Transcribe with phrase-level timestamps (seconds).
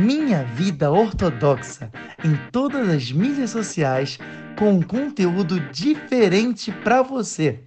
[0.00, 1.90] Minha Vida Ortodoxa
[2.24, 4.18] em todas as mídias sociais
[4.58, 7.60] com um conteúdo diferente para você.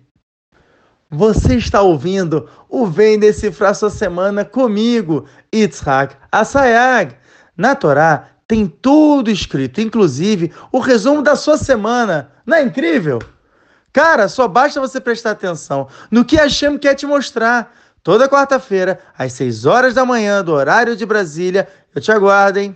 [1.11, 7.15] Você está ouvindo o Vem Decifrar Sua Semana comigo, Itzhak Asayag.
[7.55, 12.31] Na Torá tem tudo escrito, inclusive o resumo da sua semana.
[12.47, 13.19] Não é incrível?
[13.91, 17.71] Cara, só basta você prestar atenção no que Hashem quer te mostrar.
[18.01, 21.69] Toda quarta-feira, às 6 horas da manhã, do horário de Brasília.
[21.95, 22.73] Eu te aguardo, hein?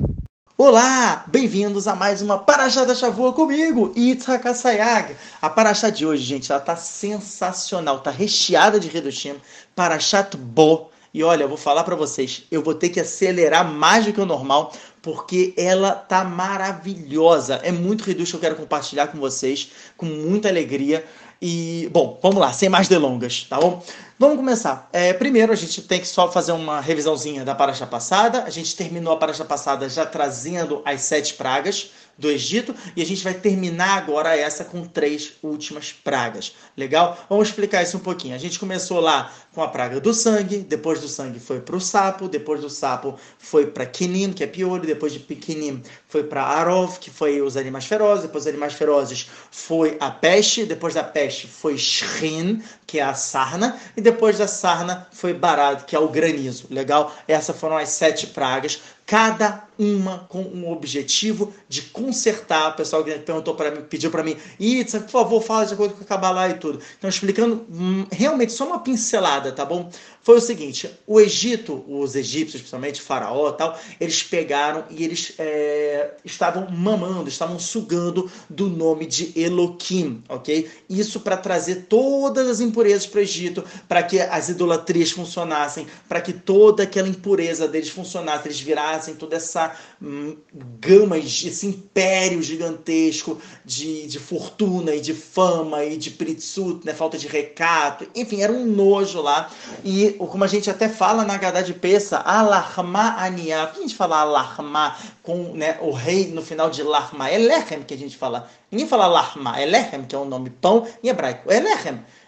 [0.56, 5.16] Olá, bem-vindos a mais uma Paraxá da Shavua comigo, Itzhak Asayag.
[5.42, 9.38] A Paraxá de hoje, gente, ela tá sensacional, tá recheada de Redushim,
[9.76, 10.92] Parashat Bo.
[11.12, 14.22] E olha, eu vou falar para vocês, eu vou ter que acelerar mais do que
[14.22, 17.56] o normal, porque ela tá maravilhosa.
[17.64, 21.04] É muito Redush que eu quero compartilhar com vocês, com muita alegria.
[21.42, 23.84] E, bom, vamos lá, sem mais delongas, tá bom?
[24.20, 24.90] Vamos começar.
[24.92, 28.46] É, primeiro, a gente tem que só fazer uma revisãozinha da paraxa passada.
[28.46, 33.06] A gente terminou a paraxa passada já trazendo as sete pragas do Egito e a
[33.06, 36.56] gente vai terminar agora essa com três últimas pragas.
[36.76, 37.18] Legal?
[37.30, 38.34] Vamos explicar isso um pouquinho.
[38.34, 41.82] A gente começou lá com a praga do sangue, depois do sangue foi para o
[41.82, 46.44] sapo, depois do sapo foi para Quinim, que é piolho, depois de Quinim foi para
[46.44, 51.04] Arov, que foi os animais ferozes, depois dos animais ferozes foi a peste, depois da
[51.04, 56.00] peste foi Shrin, que é a sarna, e depois da sarna foi Barad, que é
[56.00, 56.68] o granizo.
[56.70, 57.14] Legal?
[57.28, 62.72] Essas foram as sete pragas cada uma com um objetivo de consertar.
[62.72, 65.94] O pessoal que perguntou para mim, pediu para mim, Itza, por favor, fala de acordo
[65.94, 66.80] com o Kabbalah e tudo.
[66.98, 69.90] Então, explicando hum, realmente só uma pincelada, tá bom?
[70.28, 76.16] Foi o seguinte: o Egito, os egípcios, principalmente Faraó tal, eles pegaram e eles é,
[76.26, 80.70] estavam mamando, estavam sugando do nome de Eloquim, ok?
[80.90, 86.20] Isso para trazer todas as impurezas para o Egito, para que as idolatrias funcionassem, para
[86.20, 89.67] que toda aquela impureza deles funcionasse, eles virassem toda essa
[90.02, 90.38] hum,
[90.80, 97.18] gama, esse império gigantesco de, de fortuna e de fama e de pritsut, né, falta
[97.18, 99.50] de recato, enfim, era um nojo lá.
[99.84, 103.96] E como a gente até fala na Gadá de Peça, Alarma Aniá, que a gente
[103.96, 107.30] fala Alarma com né, o rei no final de Larma?
[107.30, 107.38] É
[107.86, 108.50] que a gente fala.
[108.72, 109.66] Ninguém fala Larma, é
[110.08, 111.52] que é o nome pão em hebraico.
[111.52, 111.58] É.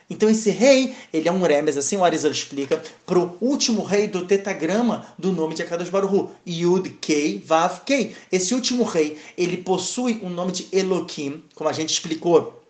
[0.10, 4.08] Então esse rei, ele é um remes, assim o Arizal explica, para o último rei
[4.08, 8.16] do tetagrama do nome de Akadosh Baruch Yud Kei Vav Kei.
[8.32, 12.64] Esse último rei, ele possui um nome de Elohim, como a gente explicou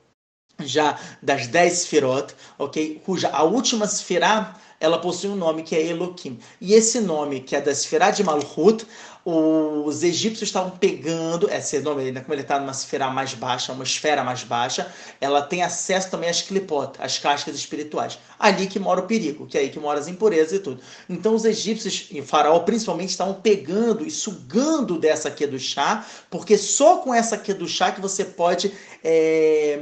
[0.59, 3.01] já das dez Sfirot, ok?
[3.05, 6.39] Cuja a última Sfirah ela possui um nome que é Elohim.
[6.61, 8.85] E esse nome, que é da Sfirah de Malchut,
[9.25, 14.23] os egípcios estavam pegando, esse nome, como ele está numa esfera mais baixa, uma esfera
[14.23, 18.17] mais baixa, ela tem acesso também às clipot, às cascas espirituais.
[18.39, 20.79] Ali que mora o perigo, que é aí que mora as impurezas e tudo.
[21.09, 26.05] Então os egípcios, e o faraó principalmente, estavam pegando e sugando dessa aqui do chá,
[26.29, 28.71] porque só com essa aqui do chá que você pode
[29.03, 29.77] é,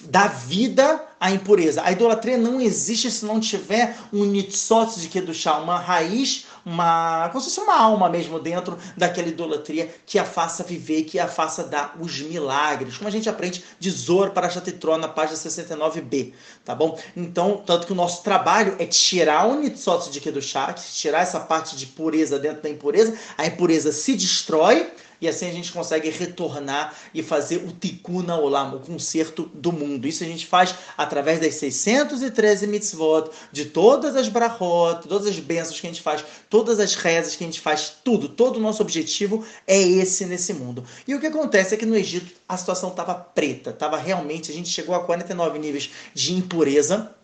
[0.00, 1.82] dar vida à impureza.
[1.82, 7.40] A idolatria não existe se não tiver um nitzot de Kedushá, uma raiz, uma, como
[7.40, 11.64] se fosse uma alma mesmo dentro daquela idolatria que a faça viver, que a faça
[11.64, 12.96] dar os milagres.
[12.96, 16.32] Como a gente aprende de Zor para Chatetró na página 69b,
[16.64, 16.98] tá bom?
[17.16, 21.76] Então, tanto que o nosso trabalho é tirar o nitzot de Kedushá, tirar essa parte
[21.76, 24.90] de pureza dentro da impureza, a impureza se destrói,
[25.20, 30.06] e assim a gente consegue retornar e fazer o tikkun olam, o conserto do mundo.
[30.06, 35.80] Isso a gente faz através das 613 mitzvot, de todas as brachot, todas as bênçãos
[35.80, 38.82] que a gente faz, todas as rezas que a gente faz, tudo, todo o nosso
[38.82, 40.84] objetivo é esse nesse mundo.
[41.06, 44.54] E o que acontece é que no Egito a situação estava preta, estava realmente, a
[44.54, 47.14] gente chegou a 49 níveis de impureza,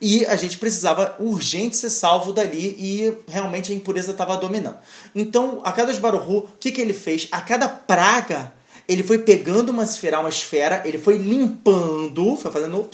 [0.00, 4.78] e a gente precisava urgente ser salvo dali e realmente a impureza estava dominando.
[5.14, 7.28] Então, a cada Baruhu, o que, que ele fez?
[7.30, 8.52] A cada praga,
[8.88, 12.88] ele foi pegando uma esfera, uma esfera, ele foi limpando, foi fazendo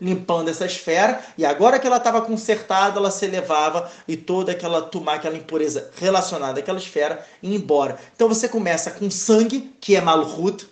[0.00, 4.80] limpando essa esfera, e agora que ela estava consertada, ela se elevava e toda aquela
[4.80, 7.98] tumá, aquela impureza relacionada àquela esfera ia embora.
[8.14, 10.66] Então você começa com sangue, que é malhut,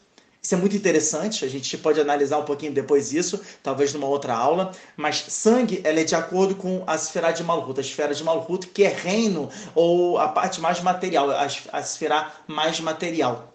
[0.48, 4.34] isso é muito interessante, a gente pode analisar um pouquinho depois isso, talvez numa outra
[4.34, 8.24] aula, mas sangue ela é de acordo com a esfera de Malhut, a esfera de
[8.24, 13.52] Malhut, que é reino, ou a parte mais material, a esfera mais material.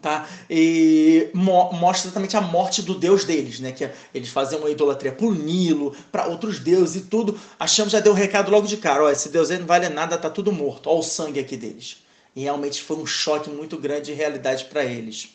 [0.00, 0.28] Tá?
[0.50, 3.70] E mo mostra exatamente a morte do deus deles, né?
[3.70, 7.38] Que é, eles fazem uma idolatria por Nilo, para outros deuses e tudo.
[7.60, 10.18] A já deu o recado logo de cara: ó, esse deus aí não vale nada,
[10.18, 10.88] tá tudo morto.
[10.88, 11.98] Olha o sangue aqui deles.
[12.34, 15.28] E realmente foi um choque muito grande de realidade para eles.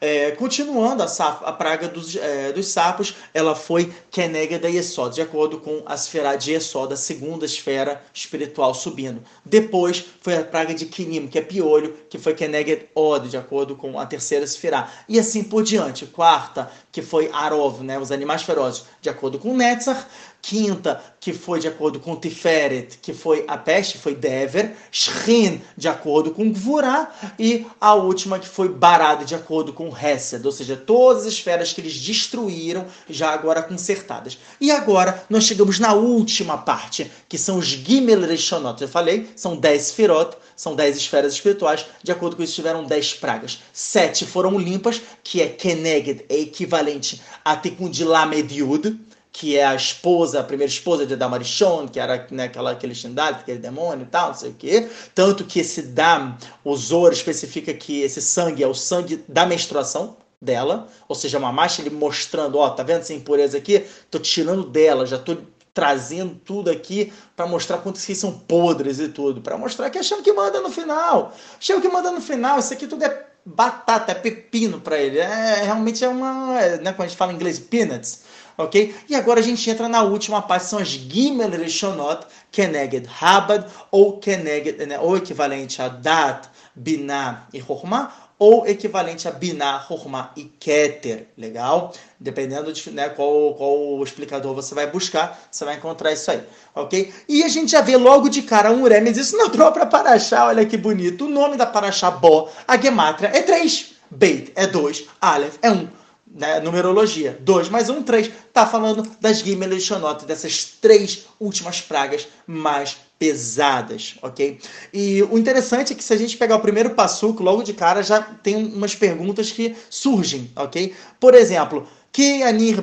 [0.00, 5.14] É, continuando, a, saf, a praga dos, é, dos sapos, ela foi Kenega da Yesod,
[5.14, 9.22] de acordo com a esfera de Yesod, a segunda esfera espiritual subindo.
[9.44, 13.74] Depois foi a praga de Kinim, que é piolho, que foi Keneged Od, de acordo
[13.74, 14.88] com a terceira esfera.
[15.08, 16.06] E assim por diante.
[16.06, 20.06] Quarta, que foi Arov, né, os animais ferozes, de acordo com Netzach.
[20.40, 24.76] Quinta, que foi de acordo com Tiferet, que foi a peste, foi Dever.
[24.90, 27.12] Shrin, de acordo com Gvurá.
[27.38, 30.44] E a última, que foi Barad, de acordo com Hesed.
[30.46, 34.38] Ou seja, todas as esferas que eles destruíram, já agora consertadas.
[34.60, 38.80] E agora nós chegamos na última parte, que são os Gimel Rishonot.
[38.80, 41.84] Eu falei, são 10 Firot, são 10 esferas espirituais.
[42.02, 43.58] De acordo com isso, tiveram 10 pragas.
[43.72, 49.07] Sete foram limpas, que é Keneged, é equivalente a Tikundilamed Yud
[49.38, 53.38] que é a esposa, a primeira esposa de Damarishon, que era né, aquela, aquele Shindad,
[53.38, 54.88] aquele demônio e tal, não sei o quê.
[55.14, 60.16] Tanto que esse Dam, o Zor, especifica que esse sangue é o sangue da menstruação
[60.42, 63.86] dela, ou seja, uma marcha ele mostrando, ó, tá vendo essa impureza aqui?
[64.10, 65.36] Tô tirando dela, já tô
[65.72, 70.02] trazendo tudo aqui para mostrar quantos que são podres e tudo, para mostrar que é
[70.02, 71.32] que manda no final.
[71.60, 75.20] Hashem que manda no final, isso aqui tudo é batata, é pepino para ele.
[75.20, 78.26] É, realmente é uma, é, né, quando a gente fala em inglês, peanuts
[78.58, 78.94] ok?
[79.08, 84.18] E agora a gente entra na última parte, são as Gimel Rishonot, Keneged Habad, ou
[84.18, 90.44] Keneged, né, ou equivalente a Dat, Binah e Hormah, ou equivalente a Binah, Hormah e
[90.44, 91.92] Keter, legal?
[92.20, 96.42] Dependendo de né, qual, qual explicador você vai buscar, você vai encontrar isso aí,
[96.74, 97.12] ok?
[97.28, 100.66] E a gente já vê logo de cara um Uremes, isso na própria Paraxá, olha
[100.66, 101.24] que bonito.
[101.24, 103.94] O nome da Paraxá Bo, a Gematria, é 3.
[104.10, 105.74] Beit é 2, Aleph é 1.
[105.74, 105.88] Um
[106.30, 107.38] né, numerologia.
[107.40, 108.26] 2 mais 1, um, 3.
[108.26, 114.60] Está falando das Gimel e Shonot, dessas três últimas pragas mais pesadas, ok?
[114.92, 118.02] E o interessante é que se a gente pegar o primeiro passuco, logo de cara
[118.02, 120.94] já tem umas perguntas que surgem, ok?
[121.18, 122.82] Por exemplo, que anir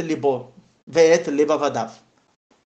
[0.00, 0.52] libo?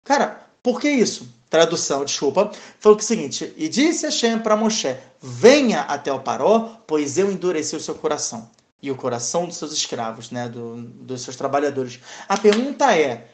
[0.04, 1.36] Cara, por que isso?
[1.50, 2.52] Tradução, desculpa.
[2.80, 7.18] Falou que é o seguinte: E disse Hashem para Moshe: Venha até o Paró, pois
[7.18, 8.50] eu endureci o seu coração
[8.82, 12.00] e o coração dos seus escravos, né, do, dos seus trabalhadores.
[12.28, 13.28] A pergunta é,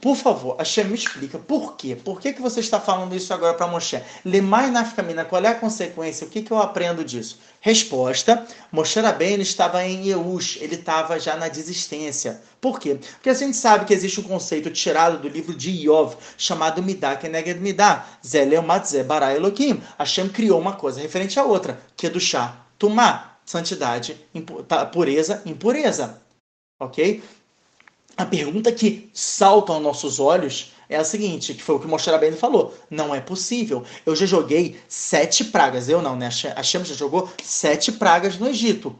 [0.00, 1.96] por favor, Hashem me explica por quê?
[1.96, 4.00] Por que, que você está falando isso agora para Moshe?
[4.24, 6.24] Lemai nafkamina, qual é a consequência?
[6.24, 7.40] O que, que eu aprendo disso?
[7.60, 12.40] Resposta, Moshe Rabbeinu estava em Yehush, ele estava já na desistência.
[12.60, 13.00] Por quê?
[13.14, 17.16] Porque a gente sabe que existe um conceito tirado do livro de Iov, chamado Midah
[17.16, 19.82] Keneged Midah, Zeleu Matzeh Bara Elohim.
[19.98, 24.14] Hashem criou uma coisa referente à outra, que é do chá, Tumá, santidade,
[24.92, 26.20] pureza, impureza.
[26.78, 27.22] Ok?
[28.14, 31.88] A pergunta que salta aos nossos olhos é a seguinte, que foi o que o
[31.88, 32.76] Moshe falou.
[32.90, 33.84] Não é possível.
[34.04, 35.88] Eu já joguei sete pragas.
[35.88, 36.28] Eu não, né?
[36.54, 38.94] A Shem já jogou sete pragas no Egito.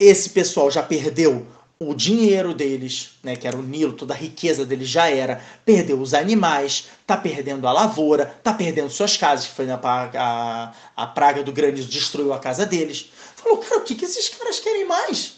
[0.00, 1.46] Esse pessoal já perdeu
[1.78, 6.00] o dinheiro deles, né, que era o Nilo, toda a riqueza deles já era, perdeu
[6.00, 11.06] os animais, tá perdendo a lavoura, tá perdendo suas casas, que foi a, a, a
[11.06, 13.10] praga do granizo destruiu a casa deles.
[13.44, 15.34] Falou, cara, o que, que esses caras querem mais?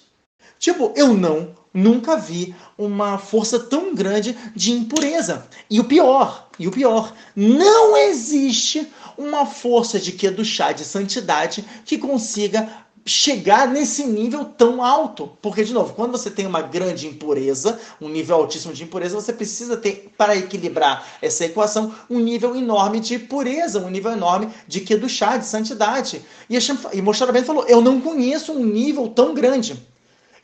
[0.60, 5.44] Tipo, eu não, nunca vi uma força tão grande de impureza.
[5.68, 8.86] E o pior, e o pior, não existe
[9.18, 15.30] uma força de que do chá de santidade que consiga chegar nesse nível tão alto.
[15.40, 19.32] Porque, de novo, quando você tem uma grande impureza, um nível altíssimo de impureza, você
[19.32, 24.84] precisa ter, para equilibrar essa equação, um nível enorme de pureza, um nível enorme de
[25.08, 26.20] chá, de santidade.
[26.50, 29.80] E, Hashem, e Moshe falou, eu não conheço um nível tão grande.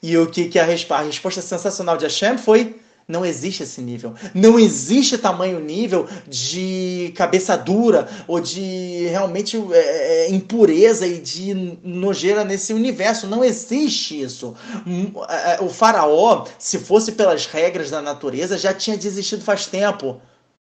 [0.01, 2.81] E o que, que a, resposta, a resposta sensacional de Hashem foi
[3.13, 4.15] não existe esse nível.
[4.35, 11.79] Não existe tamanho nível de cabeça dura ou de realmente é, é, impureza e de
[11.85, 13.27] nojeira nesse universo.
[13.27, 14.55] Não existe isso.
[14.87, 15.13] Hum,
[15.61, 20.21] o faraó, se fosse pelas regras da natureza, já tinha desistido faz tempo.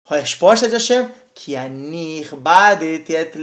[0.06, 3.38] Resposta de Hashem, que anir badet et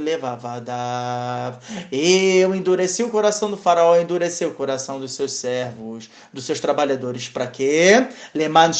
[0.00, 1.58] levavadav.
[1.92, 7.28] Eu endureci o coração do faraó, endureci o coração dos seus servos, dos seus trabalhadores.
[7.28, 8.06] Para quê?
[8.34, 8.70] Leman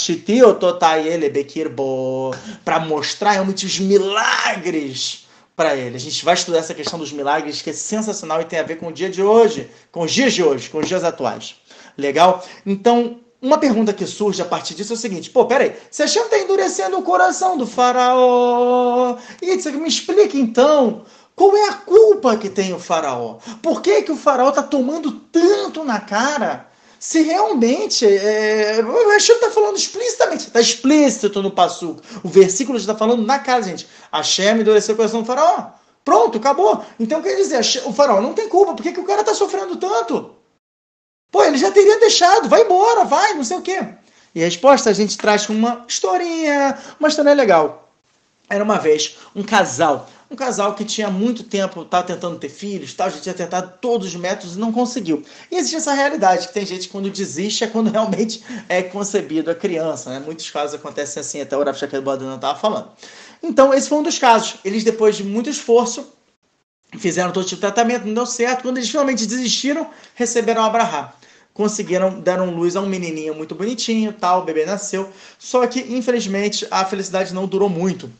[1.30, 2.34] bekirbo.
[2.64, 5.96] Para mostrar realmente os milagres para ele.
[5.96, 8.76] A gente vai estudar essa questão dos milagres, que é sensacional e tem a ver
[8.76, 11.56] com o dia de hoje, com os dias de hoje, com os dias atuais.
[11.98, 12.42] Legal?
[12.64, 16.22] Então, uma pergunta que surge a partir disso é o seguinte: pô, peraí, se Hashem
[16.22, 21.04] está endurecendo o coração do faraó, e me explica então.
[21.34, 23.36] Qual é a culpa que tem o faraó?
[23.60, 26.66] Por que, que o faraó está tomando tanto na cara?
[26.98, 32.00] Se realmente é, o Hashem está falando explicitamente, está explícito no passuco.
[32.24, 33.86] O versículo está falando na cara, gente.
[34.10, 35.72] Hashem endureceu o coração do faraó.
[36.02, 36.82] Pronto, acabou.
[36.98, 38.72] Então quer dizer, o faraó não tem culpa.
[38.72, 40.35] Por que, que o cara está sofrendo tanto?
[41.30, 42.48] Pô, ele já teria deixado.
[42.48, 43.86] Vai embora, vai, não sei o quê.
[44.34, 47.90] E a resposta a gente traz uma historinha, uma história legal.
[48.48, 52.92] Era uma vez um casal um casal que tinha muito tempo, estava tentando ter filhos,
[52.94, 55.22] tal, já tinha tentado todos os métodos e não conseguiu.
[55.50, 59.50] E existe essa realidade, que tem gente que quando desiste é quando realmente é concebido
[59.50, 60.10] a criança.
[60.10, 60.18] Né?
[60.24, 62.90] Muitos casos acontecem assim, até o Rafa Shaquille Badana estava falando.
[63.42, 64.56] Então, esse foi um dos casos.
[64.64, 66.12] Eles, depois de muito esforço,
[66.98, 68.62] fizeram todo tipo de tratamento, não deu certo.
[68.62, 71.10] Quando eles finalmente desistiram, receberam Abraham
[71.52, 75.10] conseguiram deram luz a um menininho muito bonitinho, tal, o bebê nasceu.
[75.38, 78.12] Só que infelizmente a felicidade não durou muito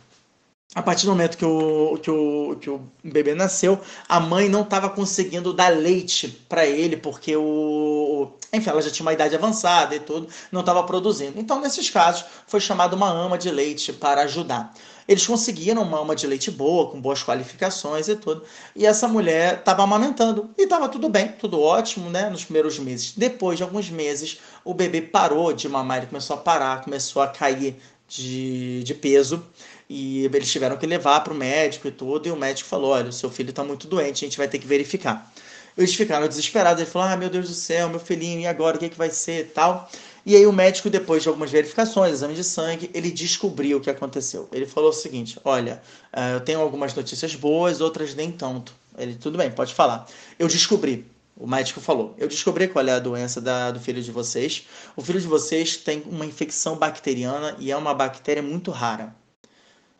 [0.76, 4.60] a partir do momento que o, que o, que o bebê nasceu, a mãe não
[4.60, 8.32] estava conseguindo dar leite para ele, porque o.
[8.52, 11.40] Enfim, ela já tinha uma idade avançada e tudo, não estava produzindo.
[11.40, 14.74] Então, nesses casos, foi chamada uma ama de leite para ajudar.
[15.08, 18.42] Eles conseguiram uma ama de leite boa, com boas qualificações e tudo.
[18.74, 20.50] E essa mulher estava amamentando.
[20.58, 22.28] E estava tudo bem, tudo ótimo, né?
[22.28, 23.12] Nos primeiros meses.
[23.16, 27.28] Depois de alguns meses, o bebê parou de mamar, ele começou a parar, começou a
[27.28, 27.76] cair
[28.08, 29.44] de, de peso.
[29.88, 32.26] E eles tiveram que levar para o médico e tudo.
[32.26, 34.58] E o médico falou: olha, o seu filho está muito doente, a gente vai ter
[34.58, 35.32] que verificar.
[35.78, 36.82] Eles ficaram desesperados.
[36.82, 38.76] Ele falou: ah, meu Deus do céu, meu filhinho, e agora?
[38.76, 39.88] O que, é que vai ser e tal?
[40.26, 43.88] E aí o médico, depois de algumas verificações, exame de sangue, ele descobriu o que
[43.88, 44.48] aconteceu.
[44.52, 45.80] Ele falou o seguinte: olha,
[46.12, 48.74] eh, eu tenho algumas notícias boas, outras nem tanto.
[48.98, 50.04] Ele, tudo bem, pode falar.
[50.36, 51.06] Eu descobri.
[51.36, 54.66] O médico falou: Eu descobri qual é a doença da, do filho de vocês.
[54.96, 59.14] O filho de vocês tem uma infecção bacteriana e é uma bactéria muito rara.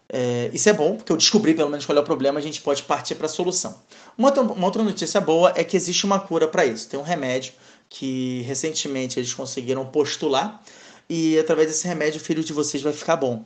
[0.08, 2.60] É, isso é bom, porque eu descobri pelo menos qual é o problema, a gente
[2.62, 3.80] pode partir para a solução.
[4.16, 6.88] Uma uma outra notícia boa é que existe uma cura para isso.
[6.88, 7.52] Tem um remédio
[7.88, 10.62] que recentemente eles conseguiram postular
[11.08, 13.44] e através desse remédio o filho de vocês vai ficar bom.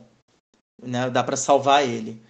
[0.81, 1.09] Né?
[1.09, 2.21] Dá para salvar ele.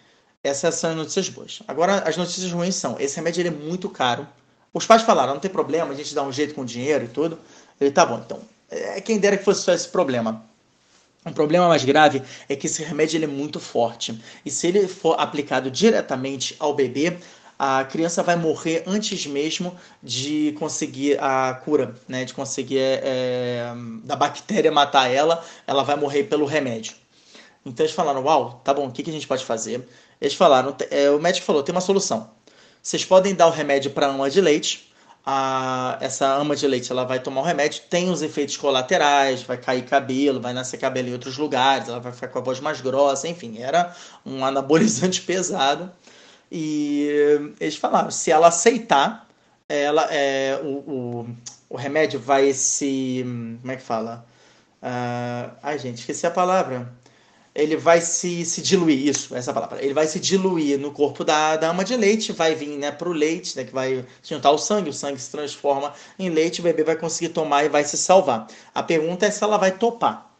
[0.43, 1.61] Essas são as notícias boas.
[1.67, 4.27] Agora, as notícias ruins são: esse remédio é muito caro.
[4.73, 7.07] Os pais falaram: não tem problema, a gente dá um jeito com o dinheiro e
[7.07, 7.37] tudo.
[7.79, 8.39] Ele tá bom, então.
[8.69, 10.43] É, quem dera que fosse só esse problema.
[11.23, 14.19] Um problema mais grave é que esse remédio ele é muito forte.
[14.43, 17.19] E se ele for aplicado diretamente ao bebê,
[17.63, 22.25] a criança vai morrer antes mesmo de conseguir a cura, né?
[22.25, 23.71] De conseguir é,
[24.03, 26.95] da bactéria matar ela, ela vai morrer pelo remédio.
[27.63, 29.87] Então eles falaram, uau, tá bom, o que, que a gente pode fazer?
[30.19, 32.31] Eles falaram, é, o médico falou, tem uma solução.
[32.81, 34.91] Vocês podem dar o remédio para uma de leite,
[35.23, 39.57] a, essa ama de leite ela vai tomar o remédio, tem os efeitos colaterais, vai
[39.57, 42.81] cair cabelo, vai nascer cabelo em outros lugares, ela vai ficar com a voz mais
[42.81, 45.91] grossa, enfim, era um anabolizante pesado.
[46.51, 49.27] E eles falaram, se ela aceitar,
[49.69, 51.27] ela, é, o, o,
[51.69, 53.23] o remédio vai se.
[53.61, 54.25] Como é que fala?
[54.81, 56.91] Uh, ai, gente, esqueci a palavra
[57.53, 61.57] ele vai se, se diluir, isso, essa palavra, ele vai se diluir no corpo da,
[61.57, 64.57] da ama de leite, vai vir né, para o leite, né, que vai juntar o
[64.57, 67.97] sangue, o sangue se transforma em leite, o bebê vai conseguir tomar e vai se
[67.97, 68.47] salvar.
[68.73, 70.30] A pergunta é se ela vai topar.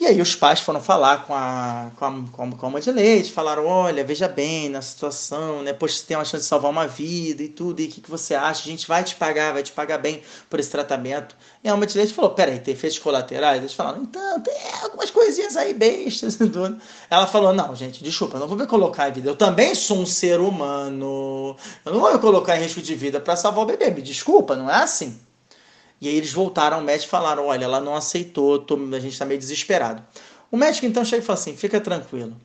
[0.00, 3.30] E aí os pais foram falar com a, com a, com a, com de leite,
[3.30, 5.74] falaram, olha, veja bem na situação, né?
[5.74, 8.10] Poxa, você tem uma chance de salvar uma vida e tudo, e o que, que
[8.10, 8.62] você acha?
[8.62, 11.36] A gente vai te pagar, vai te pagar bem por esse tratamento.
[11.62, 13.58] E a alma de leite falou, peraí, tem efeitos colaterais?
[13.58, 16.38] Eles falaram, então, tem algumas coisinhas aí bestas.
[17.10, 19.28] Ela falou, não, gente, desculpa, não vou me colocar em vida.
[19.28, 21.54] Eu também sou um ser humano.
[21.84, 23.90] Eu não vou me colocar em risco de vida para salvar o bebê.
[23.90, 25.20] Me desculpa, não é assim.
[26.00, 29.12] E aí eles voltaram ao médico e falaram: olha, ela não aceitou, tô, a gente
[29.12, 30.02] está meio desesperado.
[30.50, 32.36] O médico então chega e fala assim: fica tranquilo,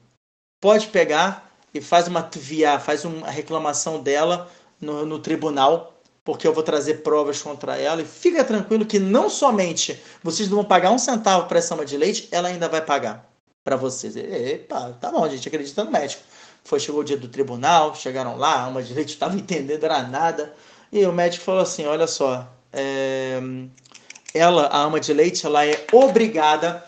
[0.61, 5.93] pode pegar e faz uma tvia, faz uma reclamação dela no, no tribunal,
[6.23, 8.01] porque eu vou trazer provas contra ela.
[8.01, 11.85] E fica tranquilo que não somente vocês não vão pagar um centavo para essa ama
[11.85, 13.29] de leite, ela ainda vai pagar
[13.63, 14.15] para vocês.
[14.15, 16.23] Epa, tá bom, a gente acredita no médico.
[16.63, 20.03] Foi, chegou o dia do tribunal, chegaram lá, a ama de leite estava entendendo, era
[20.03, 20.53] nada.
[20.91, 23.39] E o médico falou assim: olha só, é,
[24.33, 26.83] ela, a ama de leite, ela é obrigada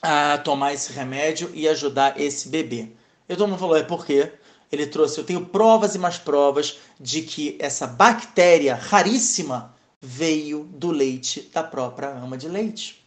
[0.00, 2.90] a tomar esse remédio e ajudar esse bebê.
[3.28, 4.32] E todo mundo falou, é porque
[4.70, 10.90] ele trouxe, eu tenho provas e mais provas de que essa bactéria raríssima veio do
[10.90, 13.04] leite da própria ama de leite.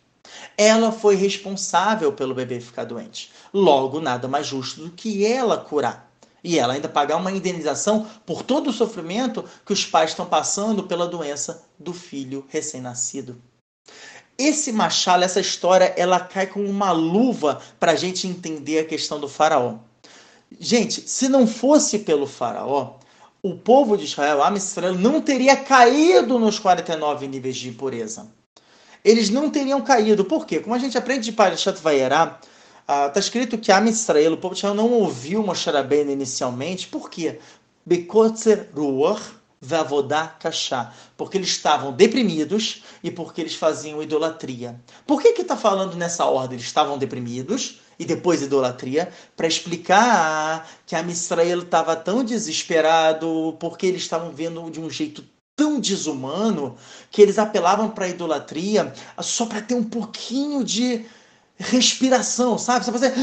[0.57, 3.31] Ela foi responsável pelo bebê ficar doente.
[3.53, 6.08] Logo, nada mais justo do que ela curar.
[6.43, 10.83] E ela ainda pagar uma indenização por todo o sofrimento que os pais estão passando
[10.83, 13.41] pela doença do filho recém-nascido.
[14.37, 19.19] Esse machado, essa história, ela cai como uma luva para a gente entender a questão
[19.19, 19.75] do faraó.
[20.57, 22.95] Gente, se não fosse pelo faraó,
[23.43, 28.27] o povo de Israel, a Israel, não teria caído nos 49 níveis de impureza.
[29.03, 30.25] Eles não teriam caído.
[30.25, 30.59] Por quê?
[30.59, 32.39] Como a gente aprende de Parashat Vayera,
[32.89, 36.87] Está ah, escrito que a Israel, o povo de Israel, não ouviu Moshe Rabbeinu inicialmente.
[36.87, 37.37] Por quê?
[37.85, 39.21] Bekotzer ruach
[40.39, 40.91] kashá.
[41.15, 44.81] Porque eles estavam deprimidos e porque eles faziam idolatria.
[45.05, 46.55] Por que que está falando nessa ordem?
[46.55, 53.85] Eles estavam deprimidos e depois idolatria, para explicar que a Israel estava tão desesperado porque
[53.85, 55.23] eles estavam vendo de um jeito
[55.55, 56.75] tão desumano
[57.11, 58.91] que eles apelavam para a idolatria
[59.21, 61.05] só para ter um pouquinho de
[61.59, 62.85] respiração, sabe?
[62.85, 63.13] Você fazer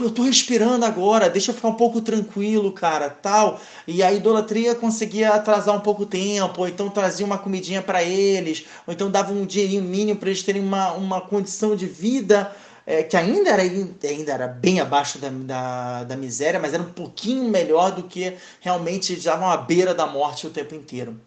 [0.00, 3.60] eu tô respirando agora, deixa eu ficar um pouco tranquilo, cara, tal.
[3.86, 8.02] E a idolatria conseguia atrasar um pouco o tempo, ou então trazia uma comidinha para
[8.02, 12.54] eles, ou então dava um dinheirinho mínimo para eles terem uma, uma condição de vida
[12.86, 16.90] é, que ainda era, ainda era bem abaixo da, da, da, miséria, mas era um
[16.92, 21.20] pouquinho melhor do que realmente estavam à beira da morte o tempo inteiro.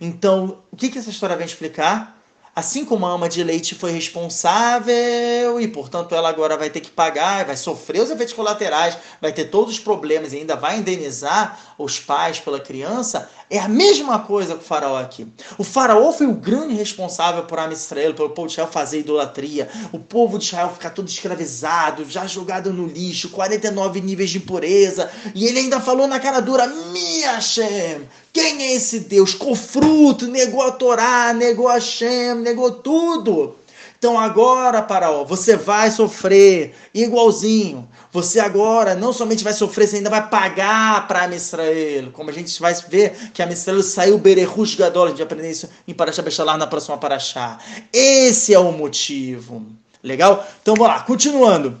[0.00, 2.17] Então, o que, que essa história vem explicar?
[2.58, 6.90] Assim como a ama de leite foi responsável e, portanto, ela agora vai ter que
[6.90, 11.67] pagar, vai sofrer os efeitos colaterais, vai ter todos os problemas e ainda vai indenizar
[11.78, 15.26] os pais pela criança, é a mesma coisa com o faraó aqui.
[15.56, 19.98] O faraó foi o grande responsável por Amisrael, pelo povo de Israel fazer idolatria, o
[19.98, 25.46] povo de Israel ficar todo escravizado, já jogado no lixo, 49 níveis de impureza, e
[25.46, 29.32] ele ainda falou na cara dura, Minha Hashem, quem é esse Deus?
[29.32, 33.57] Com fruto, negou a Torá, negou a Hashem, negou tudo.
[33.98, 37.88] Então agora, Faraó, você vai sofrer igualzinho.
[38.12, 42.10] Você agora não somente vai sofrer, você ainda vai pagar para Israel.
[42.12, 45.50] Como a gente vai ver que a Israel saiu Berehus Gadol, a gente vai aprender
[45.50, 47.58] isso em Parashá Bechalar na próxima Parashá.
[47.92, 49.66] Esse é o motivo.
[50.00, 50.46] Legal?
[50.62, 51.80] Então vamos lá, continuando.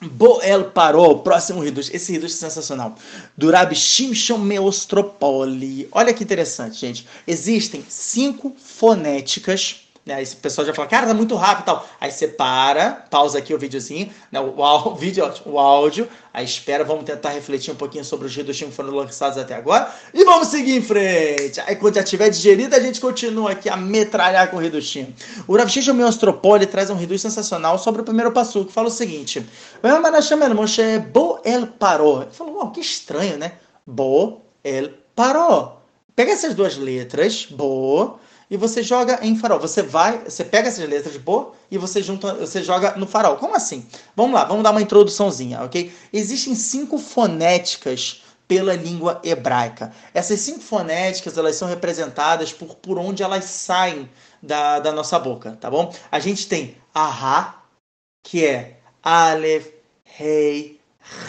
[0.00, 1.90] Boel parou, próximo Ridus.
[1.92, 2.94] Esse Ridus é sensacional.
[3.36, 5.88] Durab Shimshon Meostropoli.
[5.90, 7.06] Olha que interessante, gente.
[7.26, 10.14] Existem cinco fonéticas né?
[10.14, 11.86] Aí o pessoal já fala, cara, tá muito rápido e tal.
[12.00, 14.40] Aí você para, pausa aqui o videozinho, né?
[14.40, 18.70] o, o, vídeo, o áudio, aí espera, vamos tentar refletir um pouquinho sobre os redutinhos
[18.70, 19.92] que foram lançados até agora.
[20.14, 21.60] E vamos seguir em frente.
[21.60, 25.14] Aí quando já tiver digerido, a gente continua aqui a metralhar com o redutinho.
[25.46, 28.90] O Rav Shishon Meostropoli traz um reduto sensacional sobre o primeiro passo, que fala o
[28.90, 29.46] seguinte.
[31.12, 32.22] Bo el parou.
[32.22, 33.52] Ele falou, uau, que estranho, né?
[33.86, 35.82] Bo el parou.
[36.16, 38.18] Pega essas duas letras, bo
[38.50, 39.60] e você joga em farol.
[39.60, 43.36] Você vai, você pega essas letras de Bo e você junta, você joga no farol.
[43.36, 43.86] Como assim?
[44.16, 45.92] Vamos lá, vamos dar uma introduçãozinha, ok?
[46.12, 49.92] Existem cinco fonéticas pela língua hebraica.
[50.14, 54.08] Essas cinco fonéticas elas são representadas por, por onde elas saem
[54.42, 55.94] da, da nossa boca, tá bom?
[56.10, 57.62] A gente tem Aha,
[58.22, 59.68] que é Aleph,
[60.04, 60.80] Rei,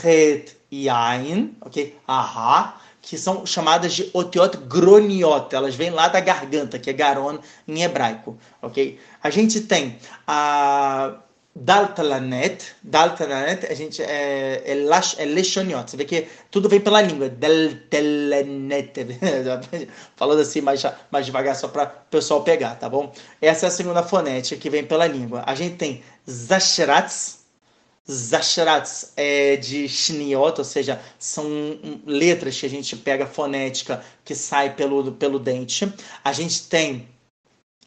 [0.04, 1.98] Het e Ain, ok?
[2.08, 2.80] Aha
[3.10, 7.82] que são chamadas de otiot groniot, elas vêm lá da garganta, que é garon em
[7.82, 9.00] hebraico, ok?
[9.24, 11.16] A gente tem a
[11.56, 17.02] daltalanet, daltalanet, a gente é, é, lash, é leshoniot, você vê que tudo vem pela
[17.02, 18.94] língua, daltalanet,
[20.16, 23.12] falando assim mais, mais devagar só para o pessoal pegar, tá bom?
[23.42, 25.42] Essa é a segunda fonética que vem pela língua.
[25.48, 27.39] A gente tem zashrats,
[28.10, 31.46] Zashrats é de shniot, ou seja, são
[32.08, 35.94] letras que a gente pega fonética que sai pelo, pelo dente.
[36.24, 37.08] A gente tem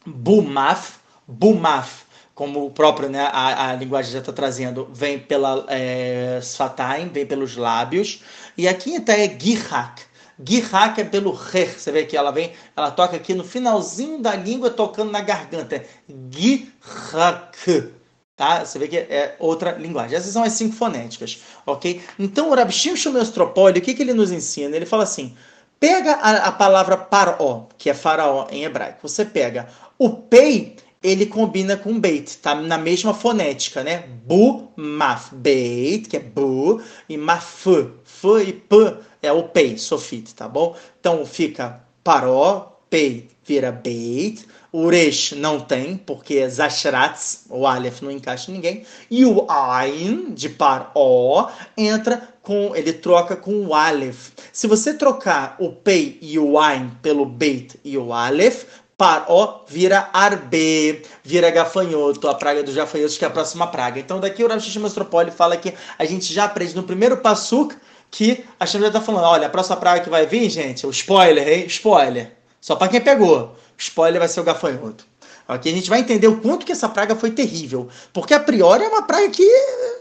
[0.05, 6.39] bumaf, bumaf, como o próprio, né, a, a linguagem já está trazendo, vem pela é,
[6.41, 8.21] sfataim, vem pelos lábios.
[8.57, 10.03] E a quinta é gihak.
[10.41, 14.35] Gihak é pelo rer, você vê que ela vem, ela toca aqui no finalzinho da
[14.35, 15.85] língua, tocando na garganta.
[16.31, 17.91] Gihak.
[18.35, 18.65] Tá?
[18.65, 20.17] Você vê que é outra linguagem.
[20.17, 22.01] Essas são as cinco fonéticas, ok?
[22.17, 24.75] Então, o Rabshim Shumeostropoli, o que, que ele nos ensina?
[24.75, 25.35] Ele fala assim,
[25.79, 29.07] pega a, a palavra paró, que é faraó em hebraico.
[29.07, 29.67] Você pega
[29.99, 34.05] o pei, ele combina com beit, tá na mesma fonética, né?
[34.25, 37.67] Bu, maf, beit, que é bu, e maf,
[38.03, 40.75] f e p é o pei, sofit, tá bom?
[40.99, 48.01] Então fica paró, pei vira beit, o Resh não tem, porque é Zashratz, o Aleph
[48.01, 48.83] não encaixa em ninguém.
[49.09, 51.45] E o Ain, de par O,
[51.77, 52.75] entra com.
[52.75, 54.31] Ele troca com o Aleph.
[54.51, 58.63] Se você trocar o Pei e o Ain pelo Beit e o Aleph,
[58.97, 63.99] par O vira Arbe, vira gafanhoto, a praga dos gafanhotos, que é a próxima praga.
[63.99, 67.75] Então daqui o Rav Mastropoli fala que a gente já aprende no primeiro Passuk
[68.09, 70.89] que a Shem já está falando, olha, a próxima praga que vai vir, gente, o
[70.89, 71.65] spoiler, hein?
[71.67, 72.31] Spoiler.
[72.59, 75.05] Só para quem pegou spoiler vai ser o gafanhoto.
[75.47, 77.89] Aqui a gente vai entender o quanto que essa praga foi terrível.
[78.13, 79.45] Porque a priori é uma praga que.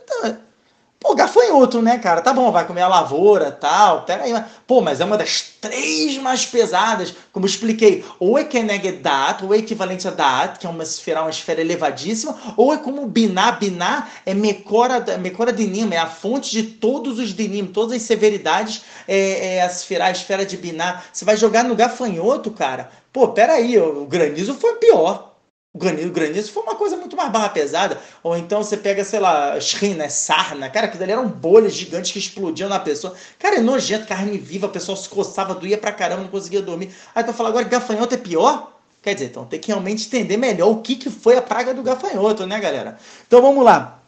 [0.07, 0.38] Tá,
[1.03, 2.21] Pô, gafanhoto, né, cara?
[2.21, 4.03] Tá bom, vai comer a lavoura tal.
[4.03, 4.33] Pera aí.
[4.33, 7.12] Mas, pô, mas é uma das três mais pesadas.
[7.33, 11.31] Como expliquei, ou é Kenegedat, ou é equivalente a Dat, que é uma esfera, uma
[11.31, 13.51] esfera elevadíssima, ou é como Biná.
[13.51, 18.83] Biná é Mecora, mecora Dinim, é a fonte de todos os Dinim, todas as severidades,
[19.09, 21.03] é, é a esfera, a esfera de Biná.
[21.12, 22.90] Você vai jogar no gafanhoto, cara.
[23.12, 25.33] Pô, pera aí, o granizo foi pior.
[25.75, 27.98] O granizo, o granizo foi uma coisa muito mais barra pesada.
[28.22, 30.68] Ou então você pega, sei lá, Shrina, Sarna.
[30.68, 33.14] Cara, aquilo ali eram bolhas gigantes que explodiam na pessoa.
[33.38, 36.90] Cara, é nojento, carne viva, a pessoa se coçava, doía pra caramba, não conseguia dormir.
[37.14, 38.72] Aí tu fala agora gafanhoto é pior?
[39.03, 41.83] Quer dizer, então tem que realmente entender melhor o que, que foi a praga do
[41.83, 42.98] gafanhoto, né, galera?
[43.27, 43.98] Então vamos lá.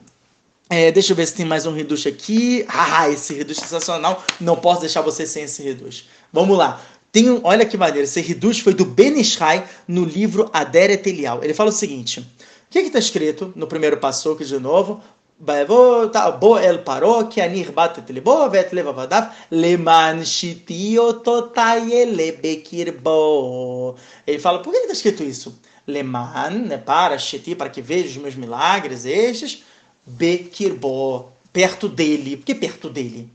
[0.71, 2.65] É, deixa eu ver se tem mais um reducho aqui.
[2.73, 4.23] Ah, esse reducho sensacional.
[4.41, 6.05] Não posso deixar você sem esse reducho.
[6.33, 6.81] Vamos lá.
[7.15, 11.45] Tem um, olha que maneiro, esse Hidush foi do Benishai no livro Adere Telial.
[11.45, 12.27] Ele fala o seguinte: o
[12.73, 15.01] que está escrito no primeiro passo de novo?
[16.13, 16.83] Tá, bo el
[17.41, 17.73] anir
[18.51, 18.99] vet leman.
[24.27, 25.61] Ele fala, por que está escrito isso?
[25.87, 29.63] Leman, né, para, shiti, para que veja os meus milagres estes,
[30.05, 32.39] bekirbo, perto dele.
[32.39, 33.31] Por que perto dele?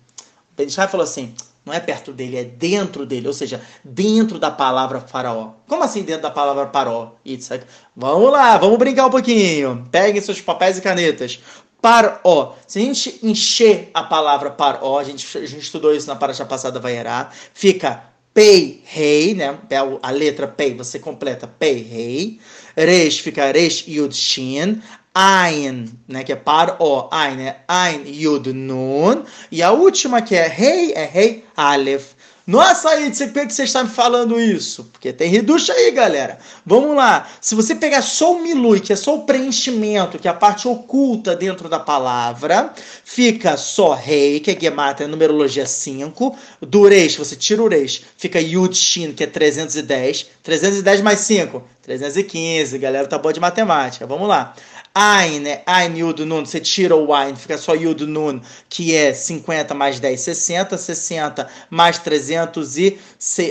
[0.58, 1.34] Benishai falou assim,
[1.70, 5.52] não é perto dele, é dentro dele, ou seja, dentro da palavra faraó.
[5.68, 7.16] Como assim dentro da palavra paró?
[7.24, 7.64] Itzhak?
[7.96, 9.88] Vamos lá, vamos brincar um pouquinho.
[9.92, 11.40] Peguem seus papéis e canetas.
[11.80, 12.56] Paró.
[12.66, 16.44] Se a gente encher a palavra paró, a gente, a gente estudou isso na paraxá
[16.44, 18.04] passada, vai erar, fica
[18.34, 19.56] pei, rei, né?
[20.02, 22.40] A letra pei, você completa pei, rei.
[22.76, 24.82] Resh fica resh, yud, shin.
[25.22, 30.34] Ein, né, que é par o, Ein é Ein Yud Nun, e a última que
[30.34, 32.14] é Rei é Rei Aleph.
[32.48, 34.86] Nossa, aí, por que você está me falando isso?
[34.86, 36.40] Porque tem reducha aí, galera.
[36.66, 37.28] Vamos lá.
[37.40, 40.68] Se você pegar só o milui, que é só o preenchimento, que é a parte
[40.68, 46.36] oculta dentro da palavra, fica só rei, que é Gemata, é numerologia 5.
[46.62, 50.28] Do reis, você tira o reis, fica Yud Shin, que é 310.
[50.42, 52.80] 310 mais 5, 315.
[52.80, 54.08] Galera, tá boa de matemática.
[54.08, 54.56] Vamos lá.
[54.94, 55.62] Ein, né?
[55.68, 60.00] Ein Yud Nun, você tira o Ein, fica só Yud Nun, que é 50 mais
[60.00, 63.00] 10, 60, 60 mais 300 e,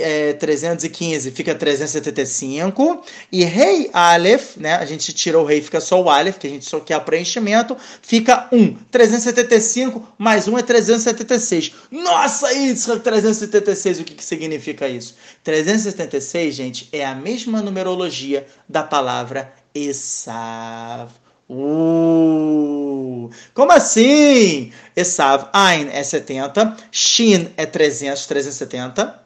[0.01, 3.03] é, 315, fica 375.
[3.31, 4.75] E Rei Aleph, né?
[4.75, 7.75] A gente tira o Rei, fica só o Aleph, que a gente só quer preenchimento,
[8.01, 8.75] fica 1.
[8.91, 11.71] 375 mais 1 é 376.
[11.89, 15.15] Nossa, isso, 376, o que, que significa isso?
[15.43, 21.09] 376, gente, é a mesma numerologia da palavra Esav.
[21.49, 24.71] Uh, como assim?
[24.95, 29.19] Esav, Ein é 70, Shin é 300, 370.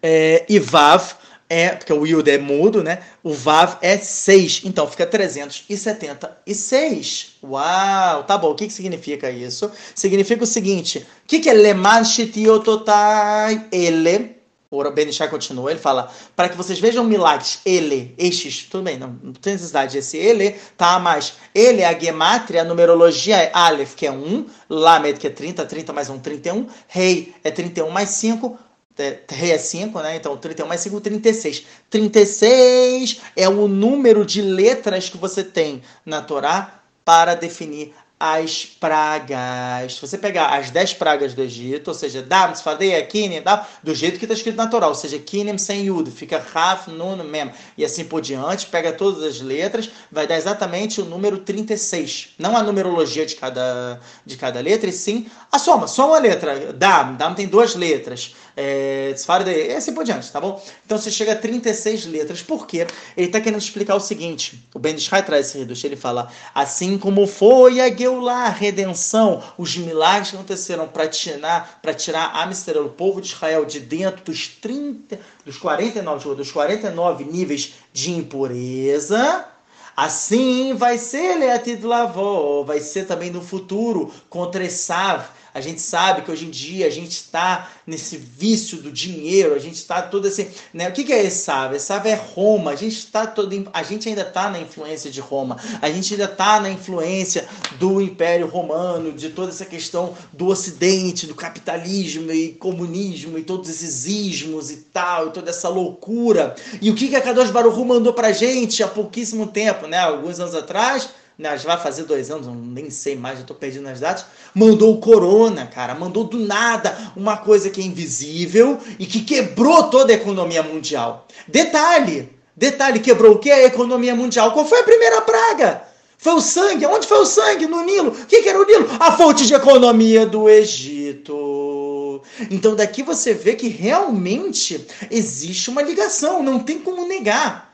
[0.00, 1.14] É, e Vav
[1.52, 3.00] é, porque o Yud é mudo, né?
[3.22, 7.34] O Vav é 6, então fica 376.
[7.42, 8.52] Uau, tá bom.
[8.52, 9.70] O que, que significa isso?
[9.94, 14.34] Significa o seguinte: o que, que é Leman Shitiototai Ele?
[14.72, 19.18] O Benishai continua, ele fala, para que vocês vejam milagres, ele, estes, tudo bem, não,
[19.22, 24.06] não tem necessidade, esse ele, tá, mas ele, a gemátria, a numerologia é Aleph, que
[24.06, 28.58] é 1, Lamed, que é 30, 30 mais 1, 31, Rei é 31 mais 5,
[28.98, 30.16] é, Rei é 5, né?
[30.16, 31.66] Então 31 mais 5, 36.
[31.88, 39.94] 36 é o número de letras que você tem na Torá para definir as pragas.
[39.94, 43.42] Se você pegar as 10 pragas do Egito, ou seja, Dam, Sfadeia, Kinim,
[43.82, 47.50] do jeito que está escrito natural, ou seja, Kinim sem Yud, fica Raf, Nun, Mem,
[47.76, 52.34] e assim por diante, pega todas as letras, vai dar exatamente o número 36.
[52.38, 56.72] Não a numerologia de cada, de cada letra, e sim a soma, só uma letra.
[56.72, 59.14] Dam, Dam tem duas letras é,
[59.46, 60.62] e assim por diante, tá bom?
[60.84, 62.42] Então você chega a 36 letras.
[62.42, 62.86] Por quê?
[63.16, 66.98] Ele está querendo explicar o seguinte: o Ben Ishai traz esse reduto, ele fala, assim
[66.98, 72.42] como foi a Geulah, a redenção, os milagres que aconteceram para tirar, para tirar a
[72.42, 78.12] Amisrael, o povo de Israel, de dentro dos 30, dos 49, dos 49 níveis de
[78.12, 79.46] impureza.
[79.94, 86.22] Assim vai ser Leatid Lavó, vai ser também no futuro contra Esav a gente sabe
[86.22, 90.26] que hoje em dia a gente está nesse vício do dinheiro, a gente está todo
[90.26, 90.88] assim, né?
[90.88, 91.76] O que, que é Essava?
[91.76, 92.70] Essava é Roma.
[92.70, 95.58] A gente está todo, a gente ainda está na influência de Roma.
[95.80, 97.46] A gente ainda está na influência
[97.78, 103.68] do Império Romano, de toda essa questão do Ocidente, do capitalismo e comunismo e todos
[103.68, 106.54] esses ismos e tal, e toda essa loucura.
[106.80, 109.98] E o que que a Kadosh Baruch mandou pra gente há pouquíssimo tempo, né?
[109.98, 113.82] Alguns anos atrás né, já vai fazer dois anos, nem sei mais, já estou perdido
[113.82, 119.06] nas datas, mandou o corona, cara, mandou do nada uma coisa que é invisível e
[119.06, 121.26] que quebrou toda a economia mundial.
[121.48, 123.50] Detalhe, detalhe, quebrou o que?
[123.50, 124.52] A economia mundial.
[124.52, 125.82] Qual foi a primeira praga?
[126.22, 126.86] Foi o sangue.
[126.86, 127.66] Onde foi o sangue?
[127.66, 128.10] No Nilo.
[128.10, 128.88] O que, que era o Nilo?
[129.00, 132.22] A fonte de economia do Egito.
[132.48, 137.71] Então daqui você vê que realmente existe uma ligação, não tem como negar.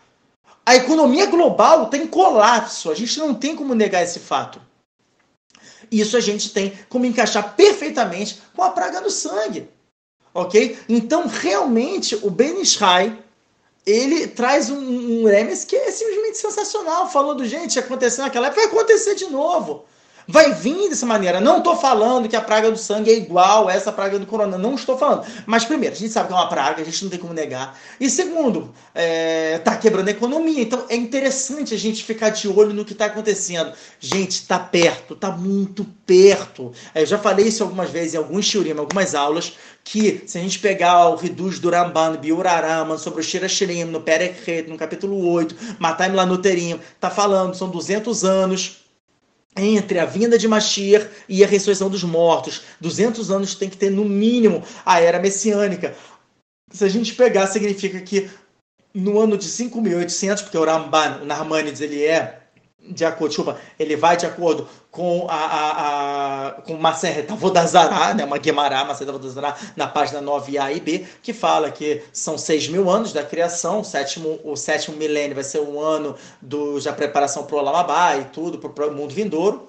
[0.68, 2.90] A economia global tem colapso.
[2.90, 4.60] A gente não tem como negar esse fato.
[5.90, 9.66] Isso a gente tem como encaixar perfeitamente com a praga do sangue.
[10.34, 10.78] Ok?
[10.86, 13.18] Então, realmente, o Ben Ishai,
[13.86, 14.76] ele traz um,
[15.22, 19.86] um Remes que é simplesmente sensacional, falando, gente, aconteceu naquela época, vai acontecer de novo
[20.30, 21.40] vai vir dessa maneira.
[21.40, 24.58] Não estou falando que a praga do sangue é igual a essa praga do corona.
[24.58, 25.26] Não estou falando.
[25.46, 27.78] Mas, primeiro, a gente sabe que é uma praga, a gente não tem como negar.
[27.98, 30.60] E segundo, está é, quebrando a economia.
[30.60, 33.72] Então, é interessante a gente ficar de olho no que está acontecendo.
[33.98, 36.72] Gente, está perto, está muito perto.
[36.94, 40.58] Eu já falei isso algumas vezes em alguns shurim, algumas aulas, que se a gente
[40.58, 45.78] pegar o Riduz do Ramban, Biurarama, sobre o Shira Shirim, no Perek no capítulo 8,
[45.78, 48.87] Mataim lá no Terinho, tá falando, são 200 anos
[49.60, 52.62] entre a vinda de Mashiach e a ressurreição dos mortos.
[52.80, 55.94] 200 anos tem que ter, no mínimo, a era messiânica.
[56.70, 58.30] Se a gente pegar, significa que
[58.94, 62.40] no ano de 5.800, porque o Ramban, o Narmanides, ele é
[62.80, 68.24] de acordo, desculpa, ele vai de acordo com a, a, a com Maseret Avodazará, né,
[68.24, 72.88] uma Guemará, Maseret Avodazará, na página 9a e b, que fala que são 6 mil
[72.88, 77.44] anos da criação, o sétimo, o sétimo milênio vai ser um ano do, da preparação
[77.44, 79.68] para o Olamabá e tudo, para o mundo vindouro,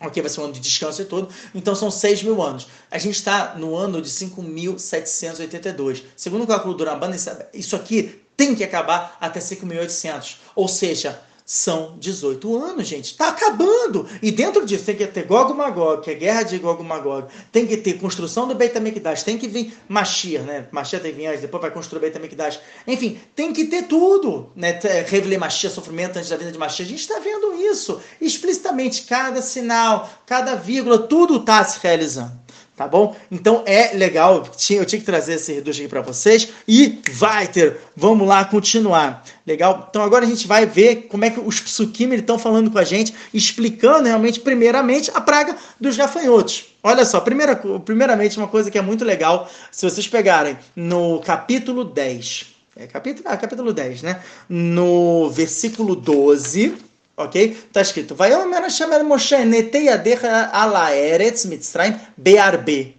[0.00, 2.66] ok, vai ser um ano de descanso e tudo, então são 6 mil anos.
[2.90, 6.02] A gente está no ano de 5.782.
[6.16, 7.12] Segundo o cálculo do Ramban,
[7.54, 13.06] isso aqui tem que acabar até 5.800, ou seja, são 18 anos, gente.
[13.06, 14.08] Está acabando.
[14.22, 17.28] E dentro disso tem que ter Gog Magog, que é guerra de Gog Magog.
[17.52, 19.22] Tem que ter construção do Beit HaMikdash.
[19.22, 20.66] Tem que vir Mashiach, né?
[20.70, 22.60] Mashiach tem que vir depois vai construir o Beit HaMikdash.
[22.86, 24.50] Enfim, tem que ter tudo.
[24.56, 24.78] Né?
[25.06, 26.82] Revelei Mashiach, sofrimento antes da vinda de Mashiach.
[26.82, 29.02] A gente está vendo isso explicitamente.
[29.02, 32.43] Cada sinal, cada vírgula, tudo está se realizando
[32.76, 33.16] tá bom?
[33.30, 37.78] Então é legal, eu tinha que trazer esse reduto aqui para vocês e vai ter,
[37.96, 39.86] vamos lá continuar, legal?
[39.88, 42.84] Então agora a gente vai ver como é que os psukim estão falando com a
[42.84, 46.64] gente, explicando realmente, primeiramente, a praga dos gafanhotos.
[46.82, 51.84] Olha só, primeira, primeiramente uma coisa que é muito legal, se vocês pegarem no capítulo
[51.84, 54.20] 10, é capítulo, ah, capítulo 10, né?
[54.48, 56.74] No versículo 12,
[57.16, 57.50] ok?
[57.52, 62.96] Está escrito, Vayomer Hashem Moshe netei adecha ala eretz mitzrayim be'arbe.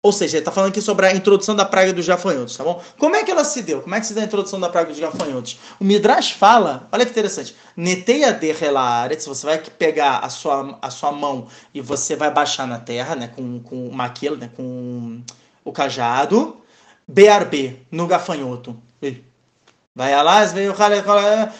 [0.00, 2.80] Ou seja, está falando aqui sobre a introdução da praga dos gafanhotos, tá bom?
[2.98, 3.82] Como é que ela se deu?
[3.82, 5.58] Como é que se deu a introdução da praga dos gafanhotos?
[5.80, 10.78] O Midrash fala, olha que interessante, netei adecha ela eretz, você vai pegar a sua,
[10.80, 14.48] a sua mão e você vai baixar na terra, né, com, com o maquilo, né,
[14.54, 15.20] com
[15.64, 16.56] o cajado,
[17.06, 18.80] be'arbe, no gafanhoto.
[19.96, 20.42] Vai lá,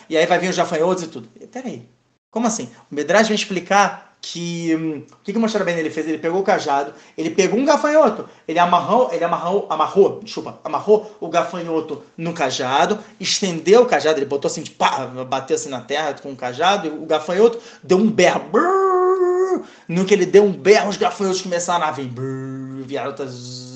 [0.08, 1.28] e aí vai vir os gafanhotos e tudo.
[1.50, 1.88] Peraí,
[2.30, 2.70] como assim?
[2.90, 6.06] O Medrash vem explicar que hum, o que, que o Moshe Rabbeinu ele fez?
[6.06, 11.16] Ele pegou o cajado, ele pegou um gafanhoto, ele amarrou, ele amarrou, amarrou, desculpa, amarrou
[11.20, 16.14] o gafanhoto no cajado, estendeu o cajado, ele botou assim, pá, bateu assim na terra
[16.14, 18.40] com o cajado, e o gafanhoto deu um berro.
[18.50, 23.67] Brrr, no que ele deu um berro, os gafanhotos começaram a vir, brrr, vieram outras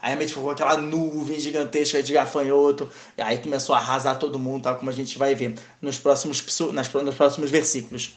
[0.00, 2.88] Aí realmente ficou aquela nuvem gigantesca de gafanhoto.
[3.16, 6.44] E aí começou a arrasar todo mundo, tal, como a gente vai ver nos próximos,
[6.72, 8.14] nas, nos próximos versículos.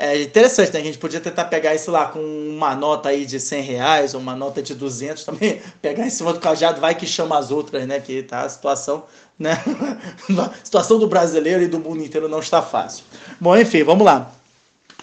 [0.00, 0.78] É interessante, né?
[0.78, 4.20] A gente podia tentar pegar isso lá com uma nota aí de 100 reais ou
[4.20, 5.60] uma nota de 200 também.
[5.82, 7.98] Pegar em cima do cajado, vai que chama as outras, né?
[7.98, 9.06] Que tá a situação,
[9.36, 9.60] né?
[10.38, 13.04] a situação do brasileiro e do mundo inteiro não está fácil.
[13.40, 14.37] Bom, enfim, vamos lá.